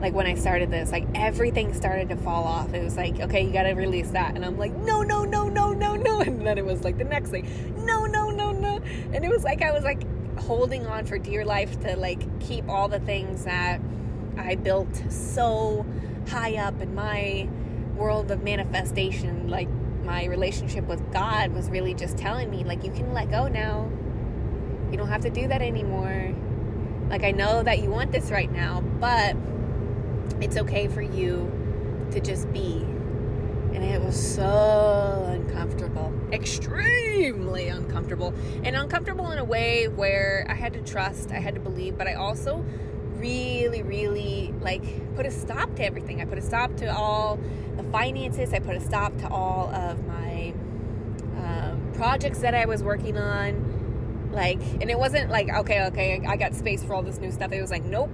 like 0.00 0.14
when 0.14 0.26
I 0.26 0.34
started 0.34 0.70
this, 0.70 0.92
like 0.92 1.06
everything 1.14 1.74
started 1.74 2.08
to 2.10 2.16
fall 2.16 2.44
off. 2.44 2.72
It 2.72 2.82
was 2.82 2.96
like, 2.96 3.20
okay, 3.20 3.44
you 3.44 3.52
got 3.52 3.64
to 3.64 3.72
release 3.72 4.10
that. 4.10 4.34
And 4.36 4.44
I'm 4.44 4.58
like, 4.58 4.74
no, 4.76 5.02
no, 5.02 5.24
no, 5.24 5.48
no, 5.48 5.72
no, 5.72 5.96
no. 5.96 6.20
And 6.28 6.46
then 6.46 6.58
it 6.58 6.64
was 6.64 6.84
like 6.84 6.98
the 6.98 7.04
next 7.04 7.30
thing, 7.30 7.46
no, 7.84 8.06
no, 8.06 8.30
no, 8.30 8.52
no. 8.52 8.80
And 9.12 9.24
it 9.24 9.30
was 9.30 9.44
like 9.44 9.62
I 9.62 9.72
was 9.72 9.84
like 9.84 10.02
holding 10.38 10.86
on 10.86 11.04
for 11.04 11.18
dear 11.18 11.44
life 11.44 11.80
to 11.80 11.96
like 11.96 12.40
keep 12.40 12.68
all 12.68 12.88
the 12.88 13.00
things 13.00 13.44
that 13.44 13.80
I 14.36 14.54
built 14.54 15.02
so 15.10 15.84
high 16.28 16.56
up 16.56 16.80
in 16.80 16.94
my 16.94 17.48
world 17.96 18.30
of 18.30 18.42
manifestation. 18.42 19.48
Like 19.48 19.68
my 20.08 20.24
relationship 20.24 20.86
with 20.86 21.12
God 21.12 21.52
was 21.52 21.68
really 21.68 21.92
just 21.92 22.16
telling 22.16 22.50
me, 22.50 22.64
like, 22.64 22.82
you 22.82 22.90
can 22.90 23.12
let 23.12 23.30
go 23.30 23.46
now. 23.46 23.90
You 24.90 24.96
don't 24.96 25.08
have 25.08 25.20
to 25.22 25.30
do 25.30 25.46
that 25.48 25.60
anymore. 25.60 26.34
Like, 27.10 27.24
I 27.24 27.32
know 27.32 27.62
that 27.62 27.80
you 27.80 27.90
want 27.90 28.10
this 28.10 28.30
right 28.30 28.50
now, 28.50 28.80
but 28.80 29.36
it's 30.40 30.56
okay 30.56 30.88
for 30.88 31.02
you 31.02 31.50
to 32.12 32.20
just 32.20 32.52
be. 32.52 32.84
And 33.74 33.84
it 33.84 34.00
was 34.00 34.16
so 34.16 35.24
uncomfortable, 35.28 36.12
extremely 36.32 37.68
uncomfortable, 37.68 38.34
and 38.64 38.74
uncomfortable 38.74 39.30
in 39.30 39.38
a 39.38 39.44
way 39.44 39.88
where 39.88 40.46
I 40.48 40.54
had 40.54 40.72
to 40.72 40.82
trust, 40.82 41.30
I 41.30 41.38
had 41.38 41.54
to 41.54 41.60
believe, 41.60 41.96
but 41.96 42.06
I 42.06 42.14
also 42.14 42.64
really, 43.18 43.82
really 43.82 44.54
like 44.60 45.14
put 45.16 45.26
a 45.26 45.30
stop 45.30 45.74
to 45.76 45.84
everything. 45.84 46.20
I 46.20 46.24
put 46.24 46.38
a 46.38 46.42
stop 46.42 46.76
to 46.76 46.86
all 46.86 47.38
the 47.76 47.84
finances, 47.84 48.52
I 48.52 48.58
put 48.58 48.76
a 48.76 48.80
stop 48.80 49.16
to 49.18 49.28
all 49.28 49.68
of 49.74 50.06
my 50.06 50.54
um, 51.36 51.92
projects 51.94 52.40
that 52.40 52.54
I 52.54 52.64
was 52.64 52.82
working 52.82 53.16
on. 53.16 54.30
Like, 54.32 54.60
and 54.80 54.90
it 54.90 54.98
wasn't 54.98 55.30
like, 55.30 55.48
okay, 55.48 55.86
okay, 55.86 56.22
I 56.26 56.36
got 56.36 56.54
space 56.54 56.82
for 56.84 56.94
all 56.94 57.02
this 57.02 57.18
new 57.18 57.30
stuff. 57.30 57.52
It 57.52 57.60
was 57.60 57.70
like, 57.70 57.84
nope, 57.84 58.10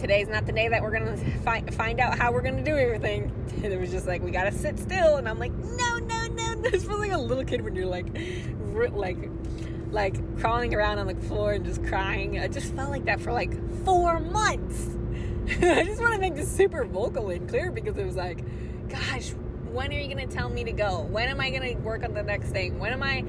today's 0.00 0.28
not 0.28 0.46
the 0.46 0.52
day 0.52 0.68
that 0.68 0.82
we're 0.82 0.90
gonna 0.90 1.16
find 1.42 1.72
find 1.74 2.00
out 2.00 2.18
how 2.18 2.32
we're 2.32 2.42
gonna 2.42 2.64
do 2.64 2.76
everything. 2.76 3.32
And 3.62 3.70
it 3.74 3.78
was 3.78 3.90
just 3.90 4.06
like 4.06 4.22
we 4.22 4.30
gotta 4.30 4.52
sit 4.52 4.78
still, 4.78 5.16
and 5.16 5.28
I'm 5.28 5.38
like, 5.38 5.52
no, 5.52 5.98
no, 5.98 6.26
no. 6.28 6.54
This 6.62 6.84
feels 6.86 6.98
like 6.98 7.12
a 7.12 7.18
little 7.18 7.44
kid 7.44 7.60
when 7.60 7.74
you're 7.74 7.84
like, 7.84 8.06
like, 8.92 9.18
like 9.90 10.40
crawling 10.40 10.74
around 10.74 10.98
on 10.98 11.06
the 11.08 11.14
floor 11.26 11.52
and 11.52 11.64
just 11.64 11.84
crying. 11.84 12.38
I 12.38 12.48
just 12.48 12.72
felt 12.74 12.88
like 12.88 13.04
that 13.04 13.20
for 13.20 13.32
like 13.32 13.52
four 13.84 14.18
months. 14.18 14.96
I 15.62 15.84
just 15.84 16.00
want 16.00 16.14
to 16.14 16.18
make 16.18 16.36
this 16.36 16.50
super 16.50 16.86
vocal 16.86 17.28
and 17.28 17.46
clear 17.46 17.70
because 17.70 17.98
it 17.98 18.06
was 18.06 18.16
like, 18.16 18.42
gosh, 18.88 19.32
when 19.72 19.92
are 19.92 19.98
you 19.98 20.08
gonna 20.08 20.26
tell 20.26 20.48
me 20.48 20.64
to 20.64 20.72
go? 20.72 21.02
When 21.02 21.28
am 21.28 21.38
I 21.38 21.50
gonna 21.50 21.76
work 21.80 22.02
on 22.02 22.14
the 22.14 22.22
next 22.22 22.52
thing? 22.52 22.78
When 22.78 22.94
am 22.94 23.02
I, 23.02 23.24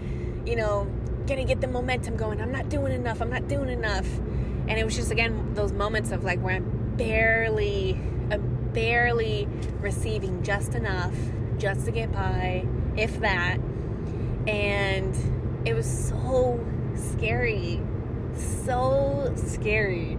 you 0.45 0.55
know? 0.55 0.87
gonna 1.27 1.45
get 1.45 1.61
the 1.61 1.67
momentum 1.67 2.17
going. 2.17 2.41
I'm 2.41 2.51
not 2.51 2.69
doing 2.69 2.93
enough. 2.93 3.21
I'm 3.21 3.29
not 3.29 3.47
doing 3.47 3.69
enough. 3.69 4.07
And 4.71 4.79
it 4.79 4.85
was 4.85 4.95
just 4.95 5.11
again 5.11 5.53
those 5.53 5.73
moments 5.73 6.11
of 6.11 6.23
like 6.23 6.39
where 6.39 6.55
I'm 6.55 6.95
barely, 6.95 7.99
I'm 8.31 8.69
barely 8.73 9.45
receiving 9.81 10.43
just 10.43 10.75
enough 10.75 11.13
just 11.57 11.85
to 11.87 11.91
get 11.91 12.13
by, 12.13 12.65
if 12.95 13.19
that. 13.19 13.57
And 14.47 15.67
it 15.67 15.73
was 15.73 15.85
so 15.85 16.65
scary, 16.95 17.81
so 18.63 19.33
scary. 19.35 20.17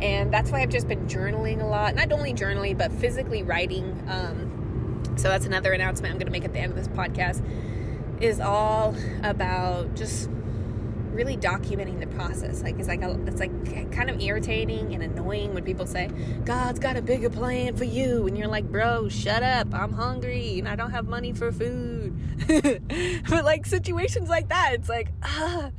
And 0.00 0.32
that's 0.32 0.52
why 0.52 0.62
I've 0.62 0.70
just 0.70 0.86
been 0.86 1.08
journaling 1.08 1.60
a 1.60 1.66
lot. 1.66 1.96
Not 1.96 2.12
only 2.12 2.32
journaling, 2.32 2.78
but 2.78 2.92
physically 2.92 3.42
writing. 3.42 4.00
Um, 4.08 5.02
so 5.16 5.26
that's 5.26 5.44
another 5.44 5.72
announcement 5.72 6.12
I'm 6.12 6.18
going 6.20 6.26
to 6.26 6.32
make 6.32 6.44
at 6.44 6.52
the 6.52 6.60
end 6.60 6.70
of 6.70 6.76
this 6.76 6.86
podcast. 6.86 7.42
Is 8.20 8.38
all 8.38 8.94
about 9.24 9.96
just 9.96 10.30
really 11.18 11.36
documenting 11.36 11.98
the 11.98 12.06
process. 12.06 12.62
Like 12.62 12.78
it's 12.78 12.86
like 12.86 13.02
a, 13.02 13.10
it's 13.26 13.40
like 13.40 13.92
kind 13.92 14.08
of 14.08 14.20
irritating 14.20 14.94
and 14.94 15.02
annoying 15.02 15.52
when 15.52 15.64
people 15.64 15.84
say 15.84 16.08
God's 16.44 16.78
got 16.78 16.96
a 16.96 17.02
bigger 17.02 17.28
plan 17.28 17.76
for 17.76 17.82
you, 17.82 18.28
and 18.28 18.38
you're 18.38 18.46
like, 18.46 18.70
bro, 18.70 19.08
shut 19.08 19.42
up. 19.42 19.74
I'm 19.74 19.92
hungry 19.92 20.60
and 20.60 20.68
I 20.68 20.76
don't 20.76 20.92
have 20.92 21.08
money 21.08 21.32
for 21.32 21.50
food. 21.50 22.16
but 23.28 23.44
like 23.44 23.66
situations 23.66 24.28
like 24.28 24.48
that, 24.50 24.74
it's 24.74 24.88
like 24.88 25.08
ah, 25.24 25.72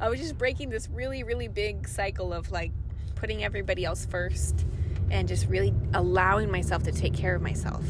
I 0.00 0.08
was 0.08 0.18
just 0.18 0.38
breaking 0.38 0.70
this 0.70 0.88
really 0.88 1.22
really 1.22 1.48
big 1.48 1.86
cycle 1.86 2.32
of 2.32 2.50
like 2.50 2.72
putting 3.16 3.44
everybody 3.44 3.84
else 3.84 4.06
first 4.06 4.64
and 5.10 5.28
just 5.28 5.46
really 5.46 5.74
allowing 5.92 6.50
myself 6.50 6.84
to 6.84 6.92
take 6.92 7.12
care 7.12 7.34
of 7.34 7.42
myself. 7.42 7.84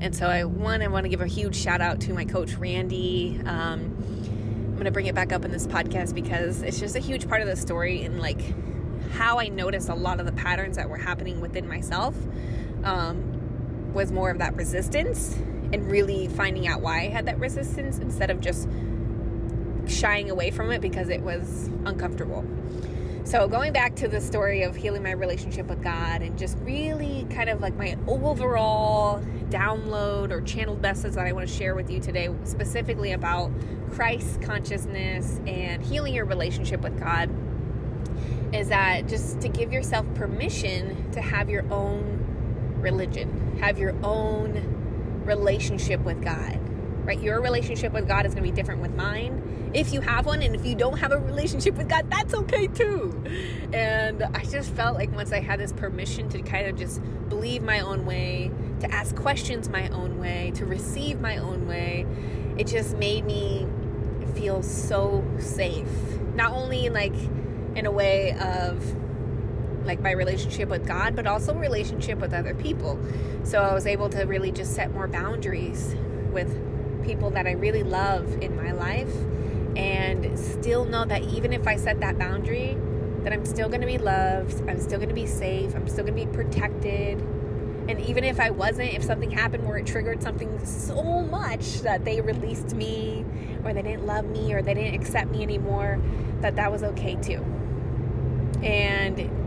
And 0.00 0.14
so 0.14 0.28
I 0.28 0.44
one 0.44 0.82
I 0.82 0.86
want 0.86 1.04
to 1.04 1.08
give 1.08 1.20
a 1.20 1.26
huge 1.26 1.56
shout 1.56 1.80
out 1.80 2.00
to 2.02 2.14
my 2.14 2.24
coach 2.24 2.54
Randy. 2.54 3.40
Um, 3.44 4.13
I'm 4.74 4.78
going 4.78 4.86
to 4.86 4.90
bring 4.90 5.06
it 5.06 5.14
back 5.14 5.32
up 5.32 5.44
in 5.44 5.52
this 5.52 5.68
podcast 5.68 6.16
because 6.16 6.62
it's 6.62 6.80
just 6.80 6.96
a 6.96 6.98
huge 6.98 7.28
part 7.28 7.40
of 7.40 7.46
the 7.46 7.54
story 7.54 8.02
and 8.02 8.18
like 8.18 8.40
how 9.12 9.38
I 9.38 9.46
noticed 9.46 9.88
a 9.88 9.94
lot 9.94 10.18
of 10.18 10.26
the 10.26 10.32
patterns 10.32 10.74
that 10.78 10.90
were 10.90 10.96
happening 10.96 11.40
within 11.40 11.68
myself 11.68 12.16
um, 12.82 13.94
was 13.94 14.10
more 14.10 14.30
of 14.30 14.38
that 14.38 14.56
resistance 14.56 15.36
and 15.72 15.88
really 15.88 16.26
finding 16.26 16.66
out 16.66 16.80
why 16.80 17.02
I 17.02 17.08
had 17.08 17.24
that 17.26 17.38
resistance 17.38 17.98
instead 17.98 18.30
of 18.30 18.40
just 18.40 18.68
shying 19.86 20.28
away 20.28 20.50
from 20.50 20.72
it 20.72 20.80
because 20.80 21.08
it 21.08 21.20
was 21.20 21.70
uncomfortable. 21.84 22.44
So, 23.26 23.48
going 23.48 23.72
back 23.72 23.96
to 23.96 24.06
the 24.06 24.20
story 24.20 24.64
of 24.64 24.76
healing 24.76 25.02
my 25.02 25.12
relationship 25.12 25.66
with 25.66 25.82
God 25.82 26.20
and 26.20 26.38
just 26.38 26.58
really 26.58 27.26
kind 27.30 27.48
of 27.48 27.58
like 27.62 27.74
my 27.74 27.96
overall 28.06 29.18
download 29.48 30.30
or 30.30 30.42
channeled 30.42 30.82
message 30.82 31.14
that 31.14 31.26
I 31.26 31.32
want 31.32 31.48
to 31.48 31.52
share 31.52 31.74
with 31.74 31.90
you 31.90 32.00
today, 32.00 32.28
specifically 32.44 33.12
about 33.12 33.50
Christ 33.92 34.42
consciousness 34.42 35.40
and 35.46 35.82
healing 35.82 36.14
your 36.14 36.26
relationship 36.26 36.82
with 36.82 37.00
God, 37.00 37.30
is 38.54 38.68
that 38.68 39.08
just 39.08 39.40
to 39.40 39.48
give 39.48 39.72
yourself 39.72 40.04
permission 40.14 41.10
to 41.12 41.22
have 41.22 41.48
your 41.48 41.64
own 41.72 42.26
religion, 42.76 43.56
have 43.58 43.78
your 43.78 43.94
own 44.04 45.22
relationship 45.24 46.00
with 46.00 46.22
God 46.22 46.60
right? 47.04 47.20
Your 47.20 47.40
relationship 47.40 47.92
with 47.92 48.08
God 48.08 48.26
is 48.26 48.34
going 48.34 48.44
to 48.44 48.50
be 48.50 48.54
different 48.54 48.80
with 48.80 48.94
mine. 48.94 49.43
If 49.74 49.92
you 49.92 50.00
have 50.00 50.26
one, 50.26 50.40
and 50.42 50.54
if 50.54 50.64
you 50.64 50.76
don't 50.76 50.98
have 50.98 51.10
a 51.10 51.18
relationship 51.18 51.74
with 51.74 51.88
God, 51.88 52.08
that's 52.08 52.32
okay 52.32 52.68
too. 52.68 53.24
And 53.72 54.22
I 54.22 54.44
just 54.44 54.70
felt 54.70 54.96
like 54.96 55.12
once 55.12 55.32
I 55.32 55.40
had 55.40 55.58
this 55.58 55.72
permission 55.72 56.28
to 56.28 56.42
kind 56.42 56.68
of 56.68 56.76
just 56.76 57.00
believe 57.28 57.62
my 57.62 57.80
own 57.80 58.06
way, 58.06 58.52
to 58.80 58.90
ask 58.92 59.16
questions 59.16 59.68
my 59.68 59.88
own 59.88 60.18
way, 60.18 60.52
to 60.54 60.64
receive 60.64 61.20
my 61.20 61.38
own 61.38 61.66
way, 61.66 62.06
it 62.56 62.68
just 62.68 62.96
made 62.96 63.24
me 63.24 63.66
feel 64.34 64.62
so 64.62 65.24
safe. 65.40 65.88
Not 66.34 66.52
only 66.52 66.86
in 66.86 66.92
like 66.92 67.14
in 67.74 67.86
a 67.86 67.90
way 67.90 68.32
of 68.38 68.94
like 69.84 70.00
my 70.00 70.12
relationship 70.12 70.68
with 70.68 70.86
God, 70.86 71.16
but 71.16 71.26
also 71.26 71.52
relationship 71.54 72.18
with 72.18 72.32
other 72.32 72.54
people. 72.54 72.98
So 73.42 73.60
I 73.60 73.74
was 73.74 73.86
able 73.86 74.08
to 74.10 74.22
really 74.22 74.52
just 74.52 74.74
set 74.74 74.92
more 74.92 75.08
boundaries 75.08 75.96
with 76.32 76.56
people 77.04 77.30
that 77.30 77.46
I 77.46 77.52
really 77.52 77.82
love 77.82 78.40
in 78.40 78.56
my 78.56 78.72
life 78.72 79.12
and 79.76 80.38
still 80.38 80.84
know 80.84 81.04
that 81.04 81.22
even 81.22 81.52
if 81.52 81.66
I 81.66 81.76
set 81.76 82.00
that 82.00 82.18
boundary, 82.18 82.76
that 83.22 83.32
I'm 83.32 83.44
still 83.44 83.68
going 83.68 83.80
to 83.80 83.86
be 83.86 83.98
loved, 83.98 84.68
I'm 84.68 84.80
still 84.80 84.98
going 84.98 85.08
to 85.08 85.14
be 85.14 85.26
safe, 85.26 85.74
I'm 85.74 85.88
still 85.88 86.04
going 86.04 86.16
to 86.16 86.26
be 86.26 86.32
protected. 86.32 87.20
And 87.86 88.00
even 88.00 88.24
if 88.24 88.40
I 88.40 88.50
wasn't, 88.50 88.94
if 88.94 89.02
something 89.02 89.30
happened 89.30 89.66
where 89.66 89.76
it 89.76 89.86
triggered 89.86 90.22
something 90.22 90.64
so 90.64 91.02
much 91.22 91.80
that 91.80 92.04
they 92.04 92.20
released 92.20 92.74
me 92.74 93.24
or 93.64 93.74
they 93.74 93.82
didn't 93.82 94.06
love 94.06 94.24
me 94.24 94.54
or 94.54 94.62
they 94.62 94.74
didn't 94.74 94.94
accept 94.94 95.30
me 95.30 95.42
anymore, 95.42 96.00
that 96.40 96.56
that 96.56 96.72
was 96.72 96.82
okay 96.82 97.16
too. 97.16 97.44
And 98.62 99.43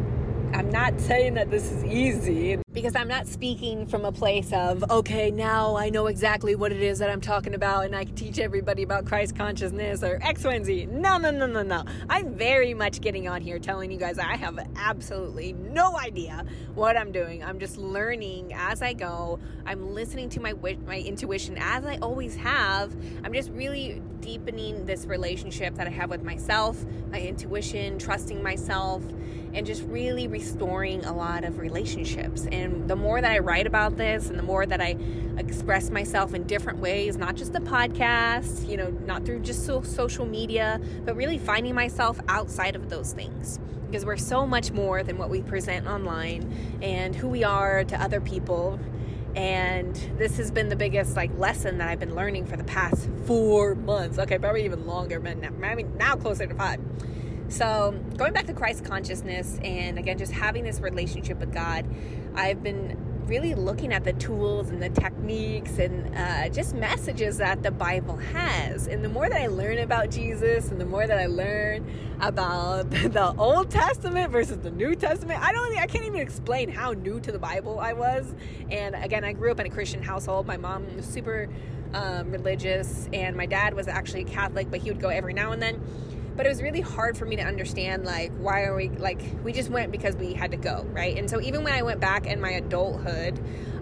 I'm 0.54 0.72
not 0.72 1.00
saying 1.00 1.34
that 1.34 1.52
this 1.52 1.72
is 1.72 1.84
easy 1.84 2.58
because 2.74 2.96
I'm 2.96 3.08
not 3.08 3.28
speaking 3.28 3.86
from 3.86 4.06
a 4.06 4.12
place 4.12 4.54
of, 4.54 4.84
okay, 4.90 5.30
now 5.30 5.76
I 5.76 5.90
know 5.90 6.08
exactly 6.08 6.56
what 6.56 6.72
it 6.72 6.82
is 6.82 7.00
that 7.00 7.10
I'm 7.10 7.22
talking 7.22 7.54
about 7.54 7.86
and 7.86 7.96
I 7.96 8.06
can 8.06 8.16
teach 8.16 8.40
everybody 8.40 8.84
about 8.84 9.06
Christ 9.06 9.36
consciousness 9.36 10.04
or 10.04 10.20
X, 10.22 10.44
Y, 10.44 10.54
and 10.54 10.66
Z. 10.66 10.86
No, 10.86 11.18
no, 11.18 11.32
no, 11.32 11.48
no, 11.48 11.64
no. 11.64 11.84
I'm 12.10 12.34
very 12.34 12.74
much 12.74 13.02
getting 13.02 13.28
on 13.28 13.42
here 13.42 13.60
telling 13.60 13.92
you 13.92 13.98
guys 13.98 14.20
I 14.20 14.38
have 14.38 14.60
absolutely 14.78 15.54
no 15.54 15.98
idea 15.98 16.46
what 16.76 16.96
I'm 16.96 17.12
doing. 17.12 17.44
I'm 17.44 17.60
just 17.60 17.78
learning 17.78 18.54
as 18.54 18.82
I 18.82 18.94
go. 18.94 19.40
I'm 19.66 19.94
listening 19.94 20.30
to 20.30 20.40
my 20.40 20.54
my 20.86 21.00
intuition 21.00 21.58
as 21.60 21.86
I 21.86 21.98
always 21.98 22.36
have. 22.38 22.96
I'm 23.24 23.34
just 23.34 23.50
really 23.52 24.02
deepening 24.22 24.86
this 24.86 25.06
relationship 25.06 25.76
that 25.76 25.88
I 25.88 25.92
have 25.92 26.10
with 26.10 26.24
myself, 26.24 26.84
my 27.12 27.20
intuition, 27.20 27.98
trusting 27.98 28.42
myself, 28.42 29.04
and 29.54 29.66
just 29.66 29.84
really 29.84 30.28
restoring 30.28 31.04
a 31.06 31.14
lot 31.14 31.44
of 31.44 31.60
relationships. 31.60 32.48
And 32.52 32.90
the 32.90 32.96
more 32.96 33.22
that 33.22 33.32
I 33.32 33.40
write 33.40 33.68
about 33.68 33.98
this 33.98 34.30
and 34.30 34.38
the 34.38 34.44
more 34.44 34.66
that 34.66 34.82
I 34.82 34.98
express 35.38 35.90
myself 35.90 36.34
in 36.34 36.44
different 36.44 36.80
ways, 36.80 37.18
not 37.18 37.36
just 37.36 37.54
the 37.54 37.60
podcast, 37.60 38.68
you 38.68 38.78
know, 38.78 38.90
not 39.06 39.26
through 39.26 39.40
just 39.40 39.66
so 39.66 39.82
social 39.82 40.26
media, 40.26 40.80
but 41.06 41.16
really 41.16 41.38
finding 41.38 41.76
myself 41.76 42.20
outside 42.28 42.76
of 42.76 42.90
those 42.90 43.14
things. 43.14 43.60
Because 43.86 44.06
we're 44.06 44.18
so 44.18 44.46
much 44.46 44.72
more 44.72 45.02
than 45.02 45.18
what 45.18 45.30
we 45.30 45.42
present 45.42 45.88
online 45.88 46.80
and 46.82 47.16
who 47.16 47.28
we 47.30 47.44
are 47.44 47.84
to 47.86 48.02
other 48.02 48.20
people 48.20 48.80
and 49.38 49.96
this 50.18 50.38
has 50.38 50.50
been 50.50 50.70
the 50.70 50.76
biggest 50.76 51.16
like 51.16 51.30
lesson 51.38 51.78
that 51.78 51.88
I've 51.90 52.00
been 52.00 52.16
learning 52.16 52.48
for 52.48 52.58
the 52.58 52.64
past 52.64 53.08
four 53.26 53.76
months. 53.76 54.18
Okay, 54.18 54.40
probably 54.40 54.66
even 54.66 54.88
longer, 54.88 55.20
but 55.20 55.38
now, 55.38 55.52
maybe 55.52 55.84
now 55.84 56.16
closer 56.16 56.48
to 56.48 56.56
five. 56.56 56.80
So, 57.50 57.98
going 58.18 58.34
back 58.34 58.46
to 58.48 58.54
Christ 58.54 58.84
consciousness 58.84 59.58
and 59.64 59.98
again, 59.98 60.18
just 60.18 60.34
having 60.34 60.66
this 60.66 60.82
relationship 60.82 61.40
with 61.40 61.54
God, 61.54 61.86
I've 62.36 62.62
been 62.62 62.98
really 63.28 63.56
looking 63.56 63.94
at 63.94 64.04
the 64.04 64.14
tools 64.14 64.70
and 64.70 64.82
the 64.82 64.90
techniques 64.90 65.78
and 65.80 66.16
uh, 66.16 66.50
just 66.50 66.74
messages 66.74 67.38
that 67.38 67.64
the 67.64 67.72
Bible 67.72 68.18
has. 68.18 68.88
And 68.88 69.04
the 69.04 69.10
more 69.10 69.30
that 69.30 69.42
I 69.42 69.48
learn 69.48 69.80
about 69.80 70.10
Jesus 70.10 70.72
and 70.72 70.80
the 70.80 70.86
more 70.86 71.06
that 71.06 71.18
I 71.18 71.26
learn 71.26 71.90
about 72.22 72.90
the 72.90 73.34
Old 73.38 73.70
Testament 73.70 74.32
versus 74.32 74.58
the 74.60 74.72
New 74.72 74.96
Testament, 74.96 75.42
I 75.42 75.52
don't, 75.52 75.78
I 75.78 75.88
can't 75.88 76.06
even 76.06 76.20
explain 76.20 76.70
how 76.70 76.92
new 76.92 77.20
to 77.22 77.32
the 77.32 77.40
Bible 77.40 77.80
I 77.80 77.94
was. 77.94 78.34
And 78.70 78.96
again, 78.96 79.24
I 79.24 79.34
grew 79.34 79.52
up 79.52 79.60
in 79.60 79.68
a 79.68 79.72
Christian 79.72 80.02
household. 80.02 80.48
My 80.48 80.58
mom 80.58 80.96
was 80.96 81.06
super 81.06 81.50
um, 81.94 82.32
religious, 82.32 83.08
and 83.14 83.36
my 83.36 83.46
dad 83.46 83.74
was 83.74 83.88
actually 83.88 84.26
Catholic, 84.26 84.70
but 84.70 84.82
he 84.82 84.90
would 84.92 85.02
go 85.02 85.10
every 85.10 85.34
now 85.34 85.52
and 85.52 85.62
then 85.62 85.82
but 86.38 86.46
it 86.46 86.50
was 86.50 86.62
really 86.62 86.82
hard 86.82 87.18
for 87.18 87.26
me 87.26 87.36
to 87.36 87.42
understand 87.42 88.06
like 88.06 88.32
why 88.38 88.64
are 88.64 88.76
we 88.76 88.90
like 88.90 89.20
we 89.44 89.52
just 89.52 89.70
went 89.70 89.92
because 89.92 90.16
we 90.16 90.34
had 90.34 90.52
to 90.52 90.58
go 90.58 90.86
right? 90.92 91.18
And 91.18 91.30
so 91.30 91.42
even 91.42 91.64
when 91.64 91.74
i 91.74 91.82
went 91.82 92.00
back 92.00 92.28
in 92.28 92.40
my 92.40 92.52
adulthood 92.52 93.40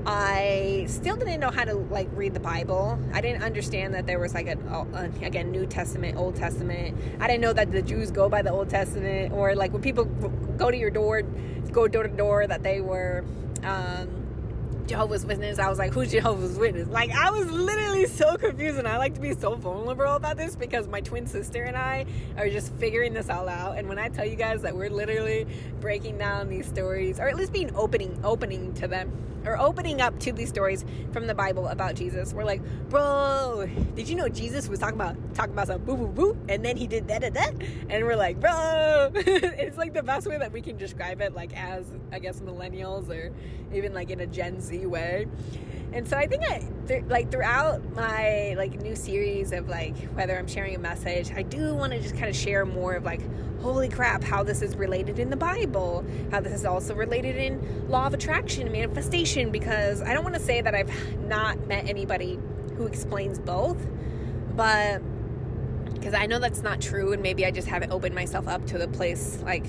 i 0.07 0.85
still 0.87 1.15
didn't 1.15 1.39
know 1.39 1.49
how 1.49 1.65
to 1.65 1.73
like 1.73 2.07
read 2.13 2.33
the 2.33 2.39
bible. 2.39 2.97
I 3.13 3.21
didn't 3.21 3.43
understand 3.43 3.93
that 3.95 4.05
there 4.05 4.19
was 4.19 4.33
like 4.33 4.47
a, 4.47 4.57
a 4.93 5.25
again 5.25 5.51
new 5.51 5.65
testament 5.65 6.17
old 6.17 6.35
testament. 6.35 6.97
I 7.19 7.27
didn't 7.27 7.41
know 7.41 7.53
that 7.53 7.71
the 7.71 7.81
jews 7.81 8.11
go 8.11 8.29
by 8.29 8.41
the 8.41 8.51
old 8.51 8.69
testament 8.69 9.33
or 9.33 9.55
like 9.55 9.73
when 9.73 9.81
people 9.81 10.05
go 10.05 10.71
to 10.71 10.77
your 10.77 10.91
door 10.91 11.23
go 11.71 11.87
door 11.87 12.03
to 12.03 12.09
door 12.09 12.47
that 12.47 12.63
they 12.63 12.81
were 12.81 13.25
um 13.63 14.24
Jehovah's 14.87 15.25
Witness. 15.25 15.59
I 15.59 15.69
was 15.69 15.79
like, 15.79 15.93
who's 15.93 16.11
Jehovah's 16.11 16.57
Witness? 16.57 16.87
Like, 16.87 17.11
I 17.11 17.31
was 17.31 17.49
literally 17.49 18.05
so 18.05 18.37
confused, 18.37 18.77
and 18.77 18.87
I 18.87 18.97
like 18.97 19.15
to 19.15 19.21
be 19.21 19.33
so 19.33 19.55
vulnerable 19.55 20.15
about 20.15 20.37
this 20.37 20.55
because 20.55 20.87
my 20.87 21.01
twin 21.01 21.25
sister 21.25 21.63
and 21.63 21.75
I 21.75 22.05
are 22.37 22.49
just 22.49 22.73
figuring 22.75 23.13
this 23.13 23.29
all 23.29 23.49
out. 23.49 23.77
And 23.77 23.89
when 23.89 23.97
I 23.97 24.09
tell 24.09 24.25
you 24.25 24.35
guys 24.35 24.61
that 24.61 24.75
we're 24.75 24.89
literally 24.89 25.47
breaking 25.81 26.17
down 26.17 26.49
these 26.49 26.67
stories, 26.67 27.19
or 27.19 27.27
at 27.27 27.35
least 27.35 27.51
being 27.51 27.75
opening, 27.75 28.19
opening 28.23 28.73
to 28.75 28.87
them, 28.87 29.11
or 29.45 29.59
opening 29.59 30.01
up 30.01 30.19
to 30.19 30.31
these 30.31 30.49
stories 30.49 30.83
from 31.11 31.27
the 31.27 31.35
Bible 31.35 31.67
about 31.67 31.95
Jesus, 31.95 32.33
we're 32.33 32.43
like, 32.43 32.61
bro, 32.89 33.67
did 33.95 34.09
you 34.09 34.15
know 34.15 34.27
Jesus 34.27 34.67
was 34.67 34.79
talking 34.79 34.95
about 34.95 35.15
talking 35.35 35.53
about 35.53 35.67
some 35.67 35.83
boo 35.83 35.97
boo 35.97 36.07
boo, 36.07 36.37
and 36.49 36.65
then 36.65 36.77
he 36.77 36.87
did 36.87 37.07
that 37.07 37.23
and 37.23 37.35
that, 37.35 37.53
and 37.89 38.05
we're 38.05 38.15
like, 38.15 38.39
bro, 38.39 39.11
it's 39.15 39.77
like 39.77 39.93
the 39.93 40.03
best 40.03 40.27
way 40.27 40.37
that 40.37 40.51
we 40.51 40.61
can 40.61 40.77
describe 40.77 41.21
it, 41.21 41.33
like 41.33 41.55
as 41.55 41.85
I 42.11 42.19
guess 42.19 42.39
millennials 42.39 43.09
or 43.09 43.31
even 43.73 43.93
like 43.93 44.09
in 44.09 44.19
a 44.19 44.27
Gen 44.27 44.61
Z 44.61 44.74
way. 44.83 45.27
And 45.93 46.05
so 46.05 46.17
I 46.17 46.27
think 46.27 46.43
I 46.43 46.67
th- 46.87 47.05
like 47.07 47.31
throughout 47.31 47.81
my 47.95 48.53
like 48.57 48.81
new 48.81 48.95
series 48.95 49.53
of 49.53 49.69
like 49.69 49.95
whether 50.13 50.37
I'm 50.37 50.47
sharing 50.47 50.75
a 50.75 50.79
message, 50.79 51.31
I 51.31 51.41
do 51.41 51.73
want 51.73 51.93
to 51.93 52.01
just 52.01 52.15
kind 52.15 52.27
of 52.27 52.35
share 52.35 52.65
more 52.65 52.95
of 52.95 53.05
like 53.05 53.21
holy 53.61 53.87
crap 53.87 54.23
how 54.23 54.43
this 54.43 54.61
is 54.61 54.75
related 54.75 55.19
in 55.19 55.29
the 55.29 55.37
Bible, 55.37 56.05
how 56.31 56.41
this 56.41 56.53
is 56.53 56.65
also 56.65 56.93
related 56.93 57.37
in 57.37 57.87
law 57.89 58.07
of 58.07 58.13
attraction, 58.13 58.63
and 58.63 58.73
manifestation 58.73 59.51
because 59.51 60.01
I 60.01 60.13
don't 60.13 60.23
want 60.23 60.35
to 60.35 60.41
say 60.41 60.61
that 60.61 60.75
I've 60.75 60.91
not 61.21 61.65
met 61.65 61.87
anybody 61.87 62.39
who 62.75 62.85
explains 62.87 63.39
both, 63.39 63.77
but 64.55 65.01
because 65.93 66.13
I 66.13 66.25
know 66.25 66.39
that's 66.39 66.61
not 66.61 66.81
true 66.81 67.13
and 67.13 67.23
maybe 67.23 67.45
I 67.45 67.51
just 67.51 67.67
haven't 67.67 67.91
opened 67.91 68.13
myself 68.13 68.47
up 68.47 68.67
to 68.67 68.77
the 68.77 68.87
place 68.87 69.41
like 69.43 69.65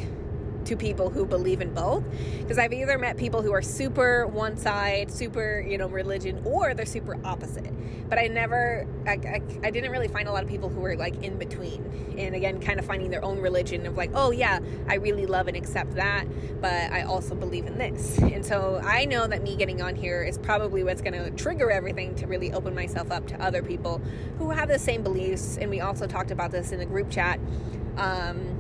to 0.67 0.77
people 0.77 1.11
who 1.11 1.25
believe 1.25 1.61
in 1.61 1.73
both 1.73 2.05
because 2.41 2.59
I've 2.59 2.73
either 2.73 2.99
met 2.99 3.17
people 3.17 3.43
who 3.43 3.53
are 3.53 3.63
super 3.63 4.27
one 4.27 4.57
side, 4.57 5.11
super, 5.11 5.61
you 5.61 5.79
know, 5.79 5.89
religion, 5.89 6.43
or 6.45 6.75
they're 6.75 6.87
super 6.87 7.17
opposite. 7.25 7.73
But 8.09 8.19
I 8.19 8.29
never, 8.29 8.87
I, 9.07 9.13
I, 9.13 9.43
I, 9.65 9.71
didn't 9.71 9.91
really 9.91 10.07
find 10.07 10.29
a 10.29 10.33
lot 10.33 10.45
of 10.45 10.49
people 10.49 10.69
who 10.69 10.81
were 10.81 10.97
like 10.97 11.25
in 11.25 11.39
between. 11.39 12.15
And 12.17 12.37
again, 12.37 12.61
kind 12.61 12.79
of 12.79 12.87
finding 12.87 13.11
their 13.11 13.25
own 13.25 13.41
religion 13.41 13.85
of 13.87 13.97
like, 13.97 14.11
oh 14.15 14.31
yeah, 14.31 14.61
I 14.89 14.95
really 14.95 15.27
love 15.27 15.49
and 15.49 15.57
accept 15.57 15.95
that, 15.97 16.27
but 16.61 16.93
I 16.93 17.03
also 17.03 17.35
believe 17.35 17.67
in 17.67 17.79
this. 17.79 18.19
And 18.19 18.47
so 18.47 18.81
I 18.85 19.07
know 19.07 19.27
that 19.27 19.43
me 19.43 19.57
getting 19.57 19.83
on 19.83 19.97
here 19.97 20.23
is 20.23 20.39
probably 20.39 20.85
what's 20.85 21.03
going 21.03 21.15
to 21.15 21.31
trigger 21.33 21.71
everything 21.71 22.15
to 22.17 22.27
really 22.27 22.53
open 22.53 22.75
myself 22.75 23.11
up 23.11 23.27
to 23.29 23.43
other 23.43 23.63
people 23.63 24.01
who 24.39 24.51
have 24.51 24.69
the 24.69 24.79
same 24.79 25.03
beliefs. 25.03 25.59
And 25.59 25.69
we 25.69 25.81
also 25.81 26.07
talked 26.07 26.31
about 26.31 26.53
this 26.53 26.71
in 26.73 26.79
the 26.79 26.87
group 26.87 27.11
chat. 27.11 27.41
Um, 27.97 28.56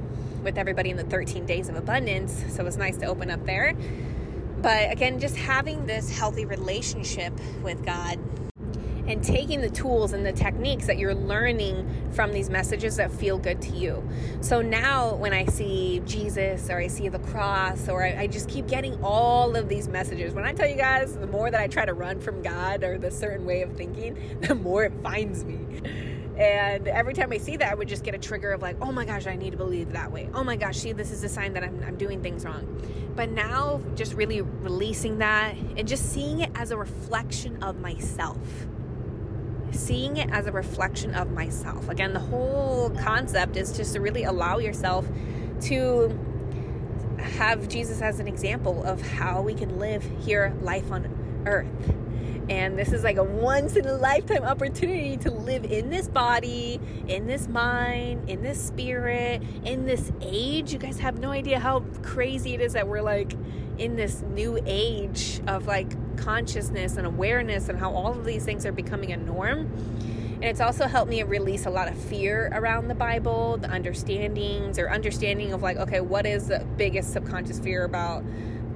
with 0.46 0.56
everybody 0.56 0.90
in 0.90 0.96
the 0.96 1.04
13 1.04 1.44
days 1.44 1.68
of 1.68 1.74
abundance. 1.74 2.44
So 2.50 2.62
it 2.62 2.64
was 2.64 2.76
nice 2.76 2.96
to 2.98 3.06
open 3.06 3.30
up 3.30 3.44
there. 3.44 3.74
But 4.62 4.92
again, 4.92 5.18
just 5.18 5.36
having 5.36 5.86
this 5.86 6.08
healthy 6.08 6.46
relationship 6.46 7.34
with 7.62 7.84
God 7.84 8.18
and 9.08 9.22
taking 9.22 9.60
the 9.60 9.70
tools 9.70 10.12
and 10.12 10.24
the 10.24 10.32
techniques 10.32 10.86
that 10.86 10.98
you're 10.98 11.14
learning 11.14 12.10
from 12.12 12.32
these 12.32 12.48
messages 12.48 12.96
that 12.96 13.10
feel 13.10 13.38
good 13.38 13.60
to 13.62 13.72
you. 13.72 14.08
So 14.40 14.62
now, 14.62 15.14
when 15.14 15.32
I 15.32 15.46
see 15.46 16.00
Jesus 16.06 16.70
or 16.70 16.78
I 16.78 16.86
see 16.86 17.08
the 17.08 17.18
cross, 17.18 17.88
or 17.88 18.04
I, 18.04 18.22
I, 18.22 18.26
just 18.26 18.48
keep 18.48 18.66
getting 18.66 19.02
all 19.04 19.54
of 19.54 19.68
these 19.68 19.86
messages, 19.86 20.34
when 20.34 20.44
I 20.44 20.52
tell 20.52 20.68
you 20.68 20.76
guys, 20.76 21.16
the 21.16 21.26
more 21.28 21.50
that 21.50 21.60
I 21.60 21.68
try 21.68 21.84
to 21.84 21.94
run 21.94 22.20
from 22.20 22.42
God 22.42 22.82
or 22.82 22.98
the 22.98 23.10
certain 23.10 23.46
way 23.46 23.62
of 23.62 23.76
thinking, 23.76 24.38
the 24.40 24.54
more 24.54 24.84
it 24.84 24.92
finds 25.02 25.44
me. 25.44 25.58
And 26.36 26.86
every 26.86 27.14
time 27.14 27.32
I 27.32 27.38
see 27.38 27.56
that, 27.56 27.72
I 27.72 27.74
would 27.74 27.88
just 27.88 28.04
get 28.04 28.14
a 28.14 28.18
trigger 28.18 28.52
of 28.52 28.60
like, 28.60 28.76
oh 28.82 28.92
my 28.92 29.06
gosh, 29.06 29.26
I 29.26 29.36
need 29.36 29.50
to 29.52 29.56
believe 29.56 29.92
that 29.92 30.12
way. 30.12 30.28
Oh 30.34 30.44
my 30.44 30.56
gosh, 30.56 30.78
see, 30.78 30.92
this 30.92 31.10
is 31.10 31.24
a 31.24 31.28
sign 31.28 31.54
that 31.54 31.64
I'm, 31.64 31.82
I'm 31.86 31.96
doing 31.96 32.22
things 32.22 32.44
wrong. 32.44 32.82
But 33.16 33.30
now, 33.30 33.80
just 33.94 34.12
really 34.12 34.42
releasing 34.42 35.18
that 35.18 35.54
and 35.54 35.88
just 35.88 36.12
seeing 36.12 36.40
it 36.40 36.50
as 36.54 36.70
a 36.70 36.76
reflection 36.76 37.62
of 37.62 37.80
myself. 37.80 38.36
Seeing 39.72 40.18
it 40.18 40.30
as 40.30 40.46
a 40.46 40.52
reflection 40.52 41.14
of 41.14 41.30
myself. 41.32 41.88
Again, 41.88 42.12
the 42.12 42.20
whole 42.20 42.90
concept 42.90 43.56
is 43.56 43.74
just 43.74 43.94
to 43.94 44.00
really 44.00 44.24
allow 44.24 44.58
yourself 44.58 45.08
to 45.62 46.18
have 47.18 47.66
Jesus 47.68 48.02
as 48.02 48.20
an 48.20 48.28
example 48.28 48.84
of 48.84 49.00
how 49.00 49.40
we 49.40 49.54
can 49.54 49.78
live 49.78 50.04
here 50.20 50.54
life 50.60 50.92
on 50.92 51.44
earth 51.46 51.94
and 52.48 52.78
this 52.78 52.92
is 52.92 53.02
like 53.02 53.16
a 53.16 53.24
once 53.24 53.74
in 53.74 53.86
a 53.86 53.94
lifetime 53.94 54.44
opportunity 54.44 55.16
to 55.16 55.30
live 55.30 55.64
in 55.64 55.90
this 55.90 56.06
body, 56.06 56.80
in 57.08 57.26
this 57.26 57.48
mind, 57.48 58.30
in 58.30 58.42
this 58.42 58.62
spirit, 58.62 59.42
in 59.64 59.84
this 59.84 60.12
age. 60.20 60.72
You 60.72 60.78
guys 60.78 60.98
have 61.00 61.18
no 61.18 61.30
idea 61.30 61.58
how 61.58 61.80
crazy 62.02 62.54
it 62.54 62.60
is 62.60 62.74
that 62.74 62.86
we're 62.86 63.02
like 63.02 63.32
in 63.78 63.96
this 63.96 64.22
new 64.22 64.58
age 64.64 65.40
of 65.48 65.66
like 65.66 65.88
consciousness 66.16 66.96
and 66.96 67.06
awareness 67.06 67.68
and 67.68 67.78
how 67.78 67.92
all 67.92 68.12
of 68.12 68.24
these 68.24 68.44
things 68.44 68.64
are 68.64 68.72
becoming 68.72 69.12
a 69.12 69.16
norm. 69.16 69.70
And 70.36 70.44
it's 70.44 70.60
also 70.60 70.86
helped 70.86 71.10
me 71.10 71.22
release 71.22 71.66
a 71.66 71.70
lot 71.70 71.88
of 71.88 71.96
fear 71.96 72.50
around 72.52 72.88
the 72.88 72.94
Bible, 72.94 73.56
the 73.56 73.68
understandings 73.68 74.78
or 74.78 74.90
understanding 74.90 75.52
of 75.52 75.62
like, 75.62 75.78
okay, 75.78 76.00
what 76.00 76.26
is 76.26 76.48
the 76.48 76.64
biggest 76.76 77.12
subconscious 77.12 77.58
fear 77.58 77.84
about 77.84 78.22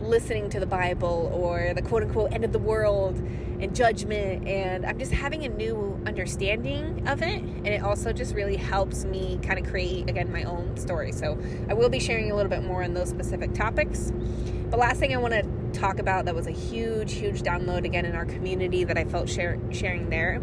listening 0.00 0.50
to 0.50 0.61
the 0.61 0.66
Bible 0.66 1.31
or 1.35 1.72
the 1.75 1.83
quote 1.83 2.03
unquote 2.03 2.33
end 2.33 2.44
of 2.44 2.53
the 2.53 2.59
world 2.59 3.16
and 3.61 3.75
judgment. 3.75 4.46
And 4.48 4.87
I'm 4.87 4.98
just 4.98 5.12
having 5.12 5.44
a 5.44 5.48
new 5.48 6.01
understanding 6.07 7.07
of 7.09 7.22
it. 7.22 7.42
And 7.42 7.68
it 7.68 7.83
also 7.83 8.12
just 8.12 8.35
really 8.35 8.57
helps 8.57 9.05
me 9.05 9.38
kind 9.42 9.59
of 9.59 9.70
create, 9.70 10.09
again, 10.09 10.33
my 10.33 10.44
own 10.44 10.77
story. 10.77 11.12
So 11.12 11.38
I 11.68 11.75
will 11.75 11.88
be 11.88 12.01
sharing 12.01 12.31
a 12.31 12.37
little 12.37 12.51
bit 12.51 12.62
more 12.62 12.83
on 12.83 12.94
those 12.94 13.09
specific 13.09 13.55
topics. 13.55 14.12
The 14.70 14.77
last 14.77 15.01
thing 15.01 15.14
I 15.14 15.18
want 15.18 15.35
to 15.35 15.79
talk 15.79 15.98
about 15.98 16.25
that 16.25 16.35
was 16.35 16.46
a 16.46 16.53
huge, 16.53 17.12
huge 17.12 17.42
download 17.42 17.85
again 17.85 18.05
in 18.07 18.14
our 18.14 18.25
community 18.25 18.85
that 18.85 18.96
I 18.96 19.05
felt 19.05 19.29
share, 19.29 19.59
sharing 19.70 20.11
there 20.11 20.40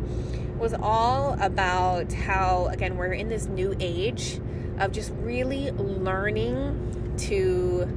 was 0.57 0.73
all 0.73 1.37
about 1.39 2.11
how, 2.11 2.67
again, 2.71 2.97
we're 2.97 3.13
in 3.13 3.29
this 3.29 3.45
new 3.45 3.75
age 3.79 4.39
of 4.79 4.91
just 4.91 5.11
really 5.17 5.71
learning 5.71 7.15
to 7.17 7.87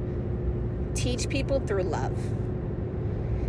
teach 0.93 1.29
people 1.29 1.59
through 1.59 1.83
love. 1.83 2.17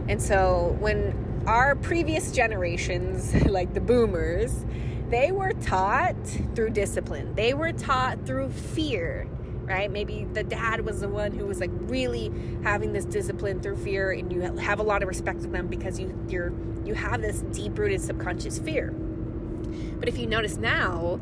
And 0.09 0.21
so 0.21 0.77
when 0.81 1.43
our 1.47 1.75
previous 1.75 2.33
generations, 2.33 3.35
like 3.47 3.75
the 3.75 3.81
boomers, 3.81 4.65
they 5.11 5.31
were 5.31 5.53
taught 5.53 6.17
through 6.55 6.71
discipline. 6.71 7.35
They 7.35 7.55
were 7.55 7.73
taught 7.73 8.25
through 8.27 8.51
fear, 8.51 9.27
right? 9.63 9.91
Maybe 9.91 10.27
the 10.33 10.43
dad 10.43 10.87
was 10.87 11.01
the 11.01 11.09
one 11.09 11.33
who 11.33 11.47
was 11.47 11.61
like 11.61 11.71
really 11.73 12.33
having 12.63 12.93
this 12.93 13.05
discipline 13.05 13.61
through 13.61 13.77
fear 13.77 14.13
and 14.13 14.33
you 14.33 14.41
have 14.41 14.79
a 14.79 14.83
lot 14.83 15.03
of 15.03 15.09
respect 15.09 15.43
for 15.43 15.49
them 15.49 15.67
because 15.67 16.01
you 16.01 16.19
you're 16.29 16.53
you 16.85 16.95
have 16.95 17.23
this 17.23 17.43
deep-rooted 17.53 18.01
subconscious 18.01 18.59
fear. 18.59 18.91
But 18.91 20.09
if 20.09 20.19
you 20.19 20.27
notice 20.27 20.57
now, 20.57 21.21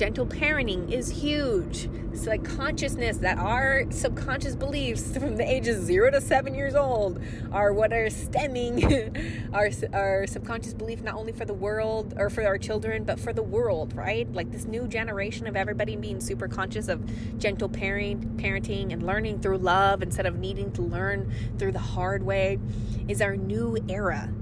gentle 0.00 0.24
parenting 0.24 0.90
is 0.90 1.10
huge. 1.10 1.86
It's 2.10 2.26
like 2.26 2.42
consciousness 2.42 3.18
that 3.18 3.36
our 3.36 3.84
subconscious 3.90 4.56
beliefs 4.56 5.12
from 5.18 5.36
the 5.36 5.46
ages 5.46 5.84
zero 5.84 6.10
to 6.10 6.22
seven 6.22 6.54
years 6.54 6.74
old 6.74 7.20
are 7.52 7.74
what 7.74 7.92
are 7.92 8.08
stemming 8.08 9.50
our, 9.52 9.68
our 9.92 10.26
subconscious 10.26 10.72
belief 10.72 11.02
not 11.02 11.16
only 11.16 11.32
for 11.32 11.44
the 11.44 11.52
world 11.52 12.14
or 12.16 12.30
for 12.30 12.46
our 12.46 12.56
children, 12.56 13.04
but 13.04 13.20
for 13.20 13.34
the 13.34 13.42
world, 13.42 13.94
right? 13.94 14.32
Like 14.32 14.50
this 14.50 14.64
new 14.64 14.88
generation 14.88 15.46
of 15.46 15.54
everybody 15.54 15.96
being 15.96 16.18
super 16.18 16.48
conscious 16.48 16.88
of 16.88 17.38
gentle 17.38 17.68
parent, 17.68 18.38
parenting 18.38 18.94
and 18.94 19.02
learning 19.02 19.40
through 19.42 19.58
love 19.58 20.02
instead 20.02 20.24
of 20.24 20.38
needing 20.38 20.72
to 20.72 20.80
learn 20.80 21.30
through 21.58 21.72
the 21.72 21.78
hard 21.78 22.22
way 22.22 22.58
is 23.06 23.20
our 23.20 23.36
new 23.36 23.76
era. 23.86 24.32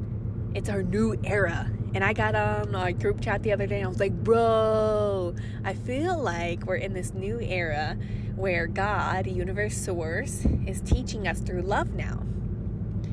It's 0.54 0.68
our 0.68 0.82
new 0.82 1.18
era 1.24 1.70
and 1.94 2.04
I 2.04 2.12
got 2.12 2.34
on 2.34 2.74
a 2.74 2.92
group 2.92 3.20
chat 3.20 3.42
the 3.42 3.52
other 3.52 3.66
day 3.66 3.78
and 3.78 3.86
I 3.86 3.88
was 3.88 4.00
like, 4.00 4.12
bro, 4.12 5.34
I 5.64 5.72
feel 5.72 6.18
like 6.18 6.66
we're 6.66 6.76
in 6.76 6.92
this 6.92 7.14
new 7.14 7.40
era 7.40 7.96
where 8.36 8.66
God, 8.66 9.26
universe 9.26 9.76
source, 9.76 10.46
is 10.66 10.80
teaching 10.80 11.26
us 11.26 11.40
through 11.40 11.62
love 11.62 11.94
now. 11.94 12.22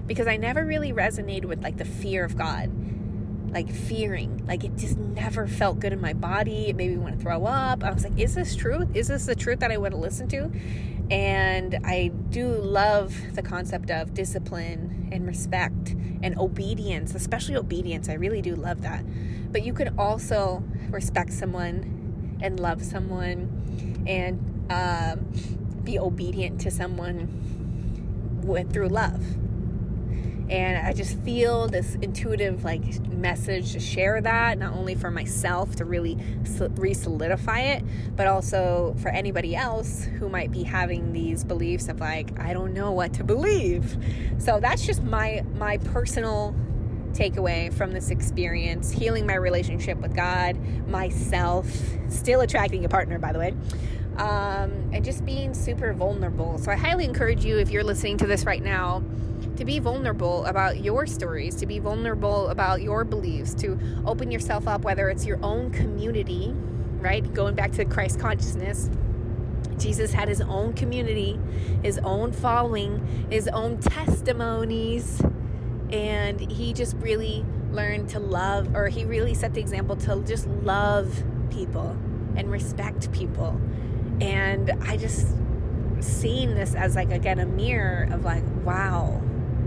Because 0.06 0.28
I 0.28 0.38
never 0.38 0.66
really 0.66 0.92
resonated 0.92 1.46
with 1.46 1.64
like 1.64 1.78
the 1.78 1.86
fear 1.86 2.26
of 2.26 2.38
God. 2.38 2.70
Like 3.52 3.72
fearing. 3.72 4.46
Like 4.46 4.64
it 4.66 4.76
just 4.76 4.98
never 4.98 5.48
felt 5.48 5.80
good 5.80 5.94
in 5.94 6.02
my 6.02 6.14
body. 6.14 6.68
It 6.68 6.76
made 6.76 6.92
me 6.92 6.98
want 6.98 7.18
to 7.18 7.22
throw 7.22 7.46
up. 7.46 7.84
I 7.84 7.92
was 7.92 8.04
like, 8.04 8.20
is 8.20 8.36
this 8.36 8.56
truth? 8.56 8.94
Is 8.94 9.08
this 9.08 9.26
the 9.26 9.36
truth 9.36 9.60
that 9.62 9.72
I 9.72 9.78
want 9.78 9.94
to 9.94 10.00
listen 10.00 10.28
to? 10.30 10.52
And 11.12 11.80
I 11.86 12.08
do 12.30 12.48
love 12.48 13.16
the 13.34 13.44
concept 13.44 13.92
of 13.92 14.14
discipline 14.14 15.10
and 15.12 15.28
respect 15.28 15.96
and 16.24 16.38
obedience, 16.38 17.14
especially 17.14 17.56
obedience. 17.56 18.10
I 18.10 18.14
really 18.14 18.42
do 18.42 18.56
love 18.56 18.82
that. 18.82 19.04
But 19.52 19.64
you 19.64 19.74
can 19.74 19.98
also 20.00 20.64
respect 20.90 21.32
someone 21.34 22.40
and 22.42 22.60
love 22.60 22.84
someone 22.84 24.04
and 24.08 24.66
um, 24.72 25.32
be 25.84 26.00
obedient 26.00 26.60
to 26.62 26.72
someone 26.72 28.42
with 28.44 28.74
through 28.74 28.90
love 28.90 29.24
and 30.50 30.86
i 30.86 30.94
just 30.94 31.18
feel 31.20 31.68
this 31.68 31.96
intuitive 32.02 32.64
like 32.64 33.00
message 33.10 33.74
to 33.74 33.80
share 33.80 34.22
that 34.22 34.58
not 34.58 34.74
only 34.74 34.94
for 34.94 35.10
myself 35.10 35.76
to 35.76 35.86
really 35.86 36.18
re-solidify 36.76 37.60
it 37.60 37.84
but 38.16 38.28
also 38.28 38.96
for 39.02 39.10
anybody 39.10 39.56
else 39.56 40.04
who 40.20 40.30
might 40.30 40.52
be 40.52 40.64
having 40.64 41.14
these 41.14 41.44
beliefs 41.44 41.88
of 41.88 42.00
like 42.00 42.38
i 42.40 42.54
don't 42.54 42.74
know 42.74 42.92
what 42.92 43.14
to 43.14 43.24
believe. 43.24 43.98
So 44.38 44.60
that's 44.60 44.86
just 44.86 45.04
my 45.04 45.44
my 45.56 45.78
personal 45.78 46.56
takeaway 47.12 47.74
from 47.74 47.92
this 47.94 48.10
experience. 48.10 48.92
Healing 48.92 49.26
my 49.26 49.36
relationship 49.36 49.98
with 50.00 50.16
god 50.16 50.58
myself 50.88 51.68
still 52.10 52.42
attracting 52.42 52.86
a 52.86 52.90
partner 52.90 53.18
by 53.18 53.32
the 53.32 53.40
way 53.40 53.54
um, 54.18 54.72
and 54.94 55.04
just 55.04 55.26
being 55.26 55.54
super 55.54 55.94
vulnerable. 55.94 56.58
So 56.58 56.72
i 56.72 56.76
highly 56.76 57.06
encourage 57.06 57.44
you 57.44 57.58
if 57.58 57.70
you're 57.72 57.84
listening 57.84 58.18
to 58.20 58.28
this 58.28 58.46
right 58.46 58.62
now 58.62 59.04
to 59.58 59.66
be 59.66 59.80
vulnerable 59.80 60.46
about 60.46 60.82
your 60.84 61.06
stories, 61.08 61.56
to 61.56 61.66
be 61.66 61.80
vulnerable 61.80 62.50
about 62.50 62.82
your 62.82 63.04
beliefs, 63.04 63.54
to 63.56 63.80
open 64.06 64.32
yourself 64.32 64.68
up, 64.68 64.82
whether 64.82 65.10
it's 65.10 65.26
your 65.26 65.40
own 65.44 65.72
community, 65.72 66.54
right? 67.00 67.34
Going 67.34 67.56
back 67.56 67.72
to 67.74 67.86
Christ 67.86 68.20
consciousness. 68.20 68.90
Jesus 69.78 70.14
had 70.14 70.30
his 70.30 70.42
own 70.42 70.74
community, 70.74 71.40
his 71.84 71.98
own 72.00 72.32
following, 72.32 73.28
his 73.30 73.48
own 73.50 73.80
testimonies. 73.80 75.22
and 75.92 76.40
he 76.52 76.74
just 76.74 76.96
really 76.98 77.46
learned 77.72 78.10
to 78.10 78.20
love, 78.20 78.76
or 78.76 78.88
he 78.88 79.06
really 79.06 79.34
set 79.34 79.54
the 79.54 79.60
example 79.60 79.96
to 79.96 80.22
just 80.26 80.48
love 80.48 81.24
people 81.52 81.98
and 82.36 82.52
respect 82.52 83.12
people. 83.12 83.60
And 84.22 84.72
I 84.84 84.98
just 84.98 85.28
seen 86.00 86.56
this 86.56 86.76
as 86.76 86.96
like 86.96 87.12
again 87.12 87.40
a 87.40 87.46
mirror 87.46 88.08
of 88.12 88.24
like, 88.24 88.44
wow. 88.64 89.22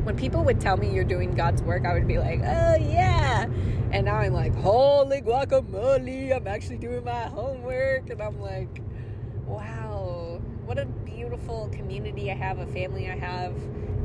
When 0.09 0.17
people 0.17 0.43
would 0.45 0.59
tell 0.59 0.79
me 0.79 0.91
you're 0.91 1.05
doing 1.05 1.35
God's 1.35 1.61
work, 1.61 1.85
I 1.85 1.93
would 1.93 2.09
be 2.09 2.17
like, 2.17 2.41
oh 2.41 2.77
yeah. 2.77 3.43
And 3.93 4.07
now 4.07 4.15
I'm 4.15 4.33
like, 4.33 4.55
holy 4.55 5.21
guacamole, 5.21 6.35
I'm 6.35 6.47
actually 6.47 6.79
doing 6.79 7.05
my 7.05 7.25
homework. 7.25 8.09
And 8.09 8.23
I'm 8.23 8.41
like, 8.41 8.81
wow, 9.45 10.41
what 10.65 10.79
a 10.79 10.87
beautiful 10.87 11.69
community 11.75 12.31
I 12.31 12.35
have, 12.37 12.59
a 12.59 12.67
family 12.69 13.11
I 13.11 13.19
have 13.19 13.55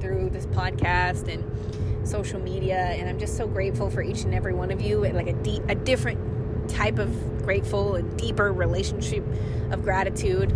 through 0.02 0.32
this 0.32 0.46
podcast 0.48 1.34
and 1.34 2.06
social 2.06 2.42
media. 2.42 2.76
And 2.76 3.08
I'm 3.08 3.18
just 3.18 3.38
so 3.38 3.48
grateful 3.48 3.90
for 3.90 4.02
each 4.02 4.24
and 4.24 4.36
every 4.36 4.54
one 4.54 4.72
of 4.72 4.82
you 4.82 5.06
and 5.06 5.16
like 5.16 5.28
a 5.28 5.42
deep, 5.42 5.64
a 5.70 5.76
different 5.76 6.70
type 6.70 7.00
of 7.00 7.44
grateful 7.44 7.96
and 7.96 8.20
deeper 8.20 8.52
relationship 8.52 9.26
of 9.72 9.84
gratitude. 9.84 10.52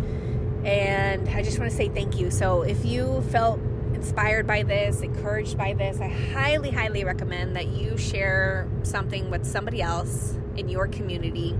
And 0.65 1.29
I 1.29 1.41
just 1.41 1.57
want 1.57 1.71
to 1.71 1.77
say 1.77 1.87
thank 1.87 2.19
you. 2.19 2.31
So 2.31 2.63
if 2.63 2.83
you 2.83 3.21
felt 3.31 3.61
inspired 3.97 4.45
by 4.45 4.61
this, 4.61 5.01
encouraged 5.01 5.57
by 5.57 5.73
this, 5.73 5.99
I 5.99 6.07
highly, 6.07 6.69
highly 6.69 7.03
recommend 7.03 7.55
that 7.55 7.69
you 7.69 7.97
share 7.97 8.67
something 8.83 9.31
with 9.31 9.43
somebody 9.43 9.81
else 9.81 10.37
in 10.55 10.69
your 10.69 10.87
community. 10.87 11.57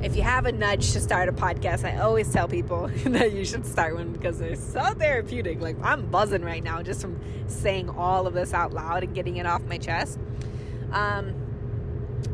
If 0.00 0.14
you 0.14 0.22
have 0.22 0.46
a 0.46 0.52
nudge 0.52 0.92
to 0.92 1.00
start 1.00 1.28
a 1.28 1.32
podcast, 1.32 1.84
I 1.84 1.98
always 1.98 2.32
tell 2.32 2.46
people 2.46 2.86
that 3.06 3.32
you 3.32 3.44
should 3.44 3.66
start 3.66 3.96
one 3.96 4.12
because 4.12 4.38
they're 4.38 4.54
so 4.54 4.82
therapeutic. 4.94 5.60
Like, 5.60 5.74
I'm 5.82 6.06
buzzing 6.06 6.42
right 6.42 6.62
now 6.62 6.80
just 6.80 7.00
from 7.00 7.18
saying 7.48 7.90
all 7.90 8.28
of 8.28 8.34
this 8.34 8.54
out 8.54 8.72
loud 8.72 9.02
and 9.02 9.12
getting 9.12 9.38
it 9.38 9.46
off 9.46 9.62
my 9.62 9.78
chest. 9.78 10.16
Um, 10.92 11.34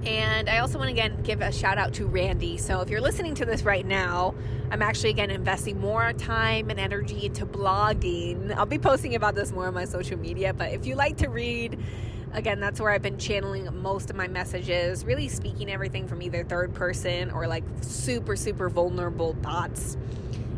and 0.07 0.49
I 0.49 0.59
also 0.59 0.79
want 0.79 0.89
to 0.89 0.93
again 0.93 1.23
give 1.23 1.41
a 1.41 1.51
shout 1.51 1.79
out 1.79 1.95
to 1.95 2.07
Randy. 2.07 2.59
So 2.59 2.81
if 2.81 2.91
you're 2.91 3.01
listening 3.01 3.35
to 3.37 3.45
this 3.45 3.63
right 3.63 3.87
now, 3.87 4.35
I'm 4.71 4.83
actually 4.83 5.11
again 5.11 5.31
investing 5.31 5.81
more 5.81 6.13
time 6.13 6.71
and 6.71 6.79
energy 6.79 7.27
into 7.27 7.47
blogging. 7.47 8.55
I'll 8.55 8.67
be 8.67 8.79
posting 8.79 9.15
about 9.15 9.35
this 9.35 9.53
more 9.53 9.67
on 9.67 9.75
my 9.75 9.85
social 9.85 10.19
media, 10.19 10.53
but 10.53 10.73
if 10.73 10.87
you 10.87 10.95
like 10.95 11.17
to 11.19 11.29
read, 11.29 11.79
again, 12.35 12.61
that's 12.61 12.81
where 12.81 12.91
I've 12.91 13.03
been 13.03 13.19
channeling 13.19 13.69
most 13.81 14.11
of 14.11 14.17
my 14.17 14.29
messages, 14.29 15.05
really 15.05 15.29
speaking 15.29 15.71
everything 15.71 16.07
from 16.07 16.21
either 16.21 16.45
third 16.45 16.75
person 16.75 17.31
or 17.31 17.47
like 17.47 17.65
super, 17.81 18.37
super 18.37 18.69
vulnerable 18.69 19.35
thoughts. 19.43 19.97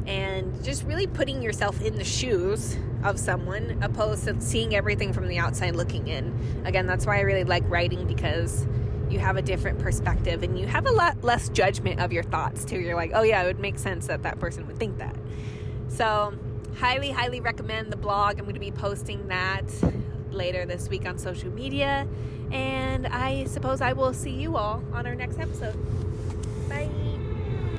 And 0.06 0.64
just 0.64 0.84
really 0.84 1.08
putting 1.08 1.42
yourself 1.42 1.82
in 1.82 1.96
the 1.96 2.04
shoes 2.04 2.76
of 3.02 3.18
someone 3.18 3.78
opposed 3.82 4.24
to 4.24 4.40
seeing 4.40 4.74
everything 4.74 5.12
from 5.12 5.26
the 5.26 5.38
outside 5.38 5.74
looking 5.74 6.06
in. 6.08 6.62
Again, 6.64 6.86
that's 6.86 7.06
why 7.06 7.18
I 7.18 7.22
really 7.22 7.44
like 7.44 7.64
writing 7.68 8.06
because 8.06 8.66
you 9.10 9.18
have 9.18 9.36
a 9.36 9.42
different 9.42 9.78
perspective 9.78 10.42
and 10.42 10.58
you 10.58 10.66
have 10.66 10.86
a 10.86 10.92
lot 10.92 11.22
less 11.22 11.48
judgment 11.48 12.00
of 12.00 12.12
your 12.12 12.22
thoughts 12.22 12.64
too. 12.64 12.78
You're 12.78 12.96
like, 12.96 13.12
oh 13.14 13.22
yeah, 13.22 13.42
it 13.42 13.46
would 13.46 13.60
make 13.60 13.78
sense 13.78 14.06
that 14.08 14.22
that 14.22 14.38
person 14.40 14.66
would 14.66 14.78
think 14.78 14.98
that. 14.98 15.16
So, 15.88 16.34
highly, 16.76 17.10
highly 17.10 17.40
recommend 17.40 17.92
the 17.92 17.96
blog. 17.96 18.38
I'm 18.38 18.44
going 18.44 18.54
to 18.54 18.60
be 18.60 18.70
posting 18.70 19.28
that 19.28 19.64
later 20.30 20.66
this 20.66 20.88
week 20.88 21.06
on 21.06 21.18
social 21.18 21.50
media. 21.50 22.06
And 22.50 23.06
I 23.06 23.44
suppose 23.44 23.80
I 23.80 23.92
will 23.92 24.12
see 24.12 24.30
you 24.30 24.56
all 24.56 24.82
on 24.92 25.06
our 25.06 25.14
next 25.14 25.38
episode. 25.38 25.76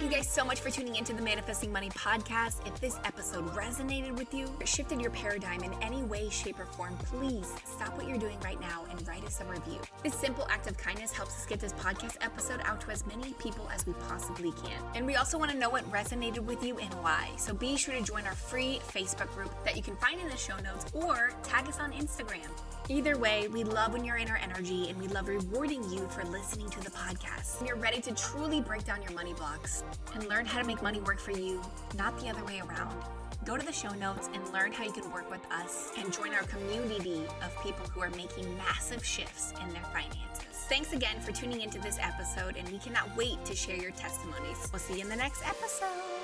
You 0.08 0.14
guys 0.14 0.30
so 0.30 0.46
much 0.46 0.62
for 0.62 0.70
tuning 0.70 0.96
into 0.96 1.12
the 1.12 1.22
Manifesting 1.22 1.70
Money 1.70 1.90
podcast. 1.90 2.66
If 2.66 2.80
this 2.80 2.98
episode 3.04 3.46
resonated 3.48 4.18
with 4.18 4.34
you, 4.34 4.48
shifted 4.64 5.02
your 5.02 5.12
paradigm 5.12 5.64
in 5.64 5.74
any 5.82 6.02
way, 6.02 6.30
shape, 6.30 6.62
or 6.62 6.66
form, 6.66 6.96
please 6.98 7.52
stop 7.66 7.98
what 7.98 8.08
you're 8.08 8.18
doing 8.18 8.40
right 8.40 8.58
now 8.62 8.86
and 8.90 9.06
write 9.06 9.26
us 9.26 9.42
a 9.42 9.44
review. 9.44 9.82
This 10.04 10.16
simple 10.16 10.48
act 10.50 10.66
of 10.68 10.78
kindness 10.78 11.12
helps 11.12 11.36
us 11.36 11.46
get 11.46 11.60
this 11.60 11.74
podcast 11.74 12.16
episode 12.22 12.62
out 12.64 12.80
to 12.80 12.92
as 12.92 13.06
many 13.06 13.34
people 13.34 13.70
as 13.70 13.86
we 13.86 13.92
possibly 14.08 14.54
can. 14.54 14.82
And 14.96 15.06
we 15.06 15.18
also 15.18 15.38
want 15.38 15.52
to 15.52 15.58
know 15.58 15.70
what 15.70 15.84
resonated 15.92 16.40
with 16.40 16.64
you 16.64 16.78
and 16.78 16.94
why. 17.04 17.30
So 17.36 17.54
be 17.54 17.76
sure 17.76 17.94
to 17.94 18.02
join 18.02 18.26
our 18.28 18.36
free 18.36 18.80
Facebook 18.88 19.30
group 19.36 19.54
that 19.66 19.76
you 19.76 19.84
can 19.84 19.98
find 19.98 20.22
in 20.22 20.30
the 20.30 20.38
show 20.38 20.56
notes 20.60 20.86
or 20.94 21.34
tag 21.44 21.68
us 21.68 21.82
on 21.82 21.92
Instagram. 21.92 22.48
Either 22.90 23.18
way, 23.18 23.50
we 23.50 23.66
love 23.66 23.92
when 23.92 24.06
you're 24.06 24.16
in 24.16 24.30
our 24.30 24.38
energy 24.38 24.90
and 24.90 24.98
we 24.98 25.10
love 25.10 25.28
rewarding 25.28 25.84
you 25.92 26.08
for 26.08 26.24
listening 26.24 26.70
to 26.70 26.80
the 26.80 26.90
podcast. 26.92 27.60
When 27.60 27.68
you're 27.68 27.76
ready 27.76 28.00
to 28.02 28.14
truly 28.14 28.62
break 28.62 28.86
down 28.86 29.02
your 29.02 29.12
money 29.12 29.34
blocks 29.34 29.84
and 30.14 30.26
learn 30.30 30.46
how 30.46 30.62
to 30.62 30.66
make 30.66 30.82
money 30.82 31.02
work 31.02 31.20
for 31.20 31.32
you, 31.32 31.62
not 31.98 32.18
the 32.22 32.30
other 32.30 32.44
way 32.46 32.62
around. 32.62 32.96
Go 33.44 33.58
to 33.58 33.66
the 33.66 33.74
show 33.74 33.94
notes 33.96 34.30
and 34.34 34.54
learn 34.54 34.72
how 34.72 34.86
you 34.86 34.94
can 34.94 35.12
work 35.12 35.30
with 35.30 35.46
us 35.52 35.92
and 35.98 36.14
join 36.14 36.34
our 36.34 36.44
community 36.44 37.24
of 37.44 37.62
people 37.62 37.86
who 37.88 38.02
are 38.02 38.10
making 38.12 38.56
massive 38.58 39.06
shifts 39.06 39.54
in 39.62 39.74
their 39.74 39.84
finances. 39.92 40.46
Thanks 40.70 40.94
again 40.94 41.20
for 41.20 41.34
tuning 41.34 41.62
into 41.62 41.80
this 41.80 41.98
episode, 42.02 42.56
and 42.58 42.70
we 42.70 42.78
cannot 42.78 43.14
wait 43.18 43.44
to 43.46 43.56
share 43.56 43.78
your 43.78 43.92
testimonies. 43.92 44.70
We'll 44.72 44.80
see 44.80 44.96
you 44.96 45.02
in 45.02 45.10
the 45.10 45.16
next 45.16 45.46
episode. 45.46 46.17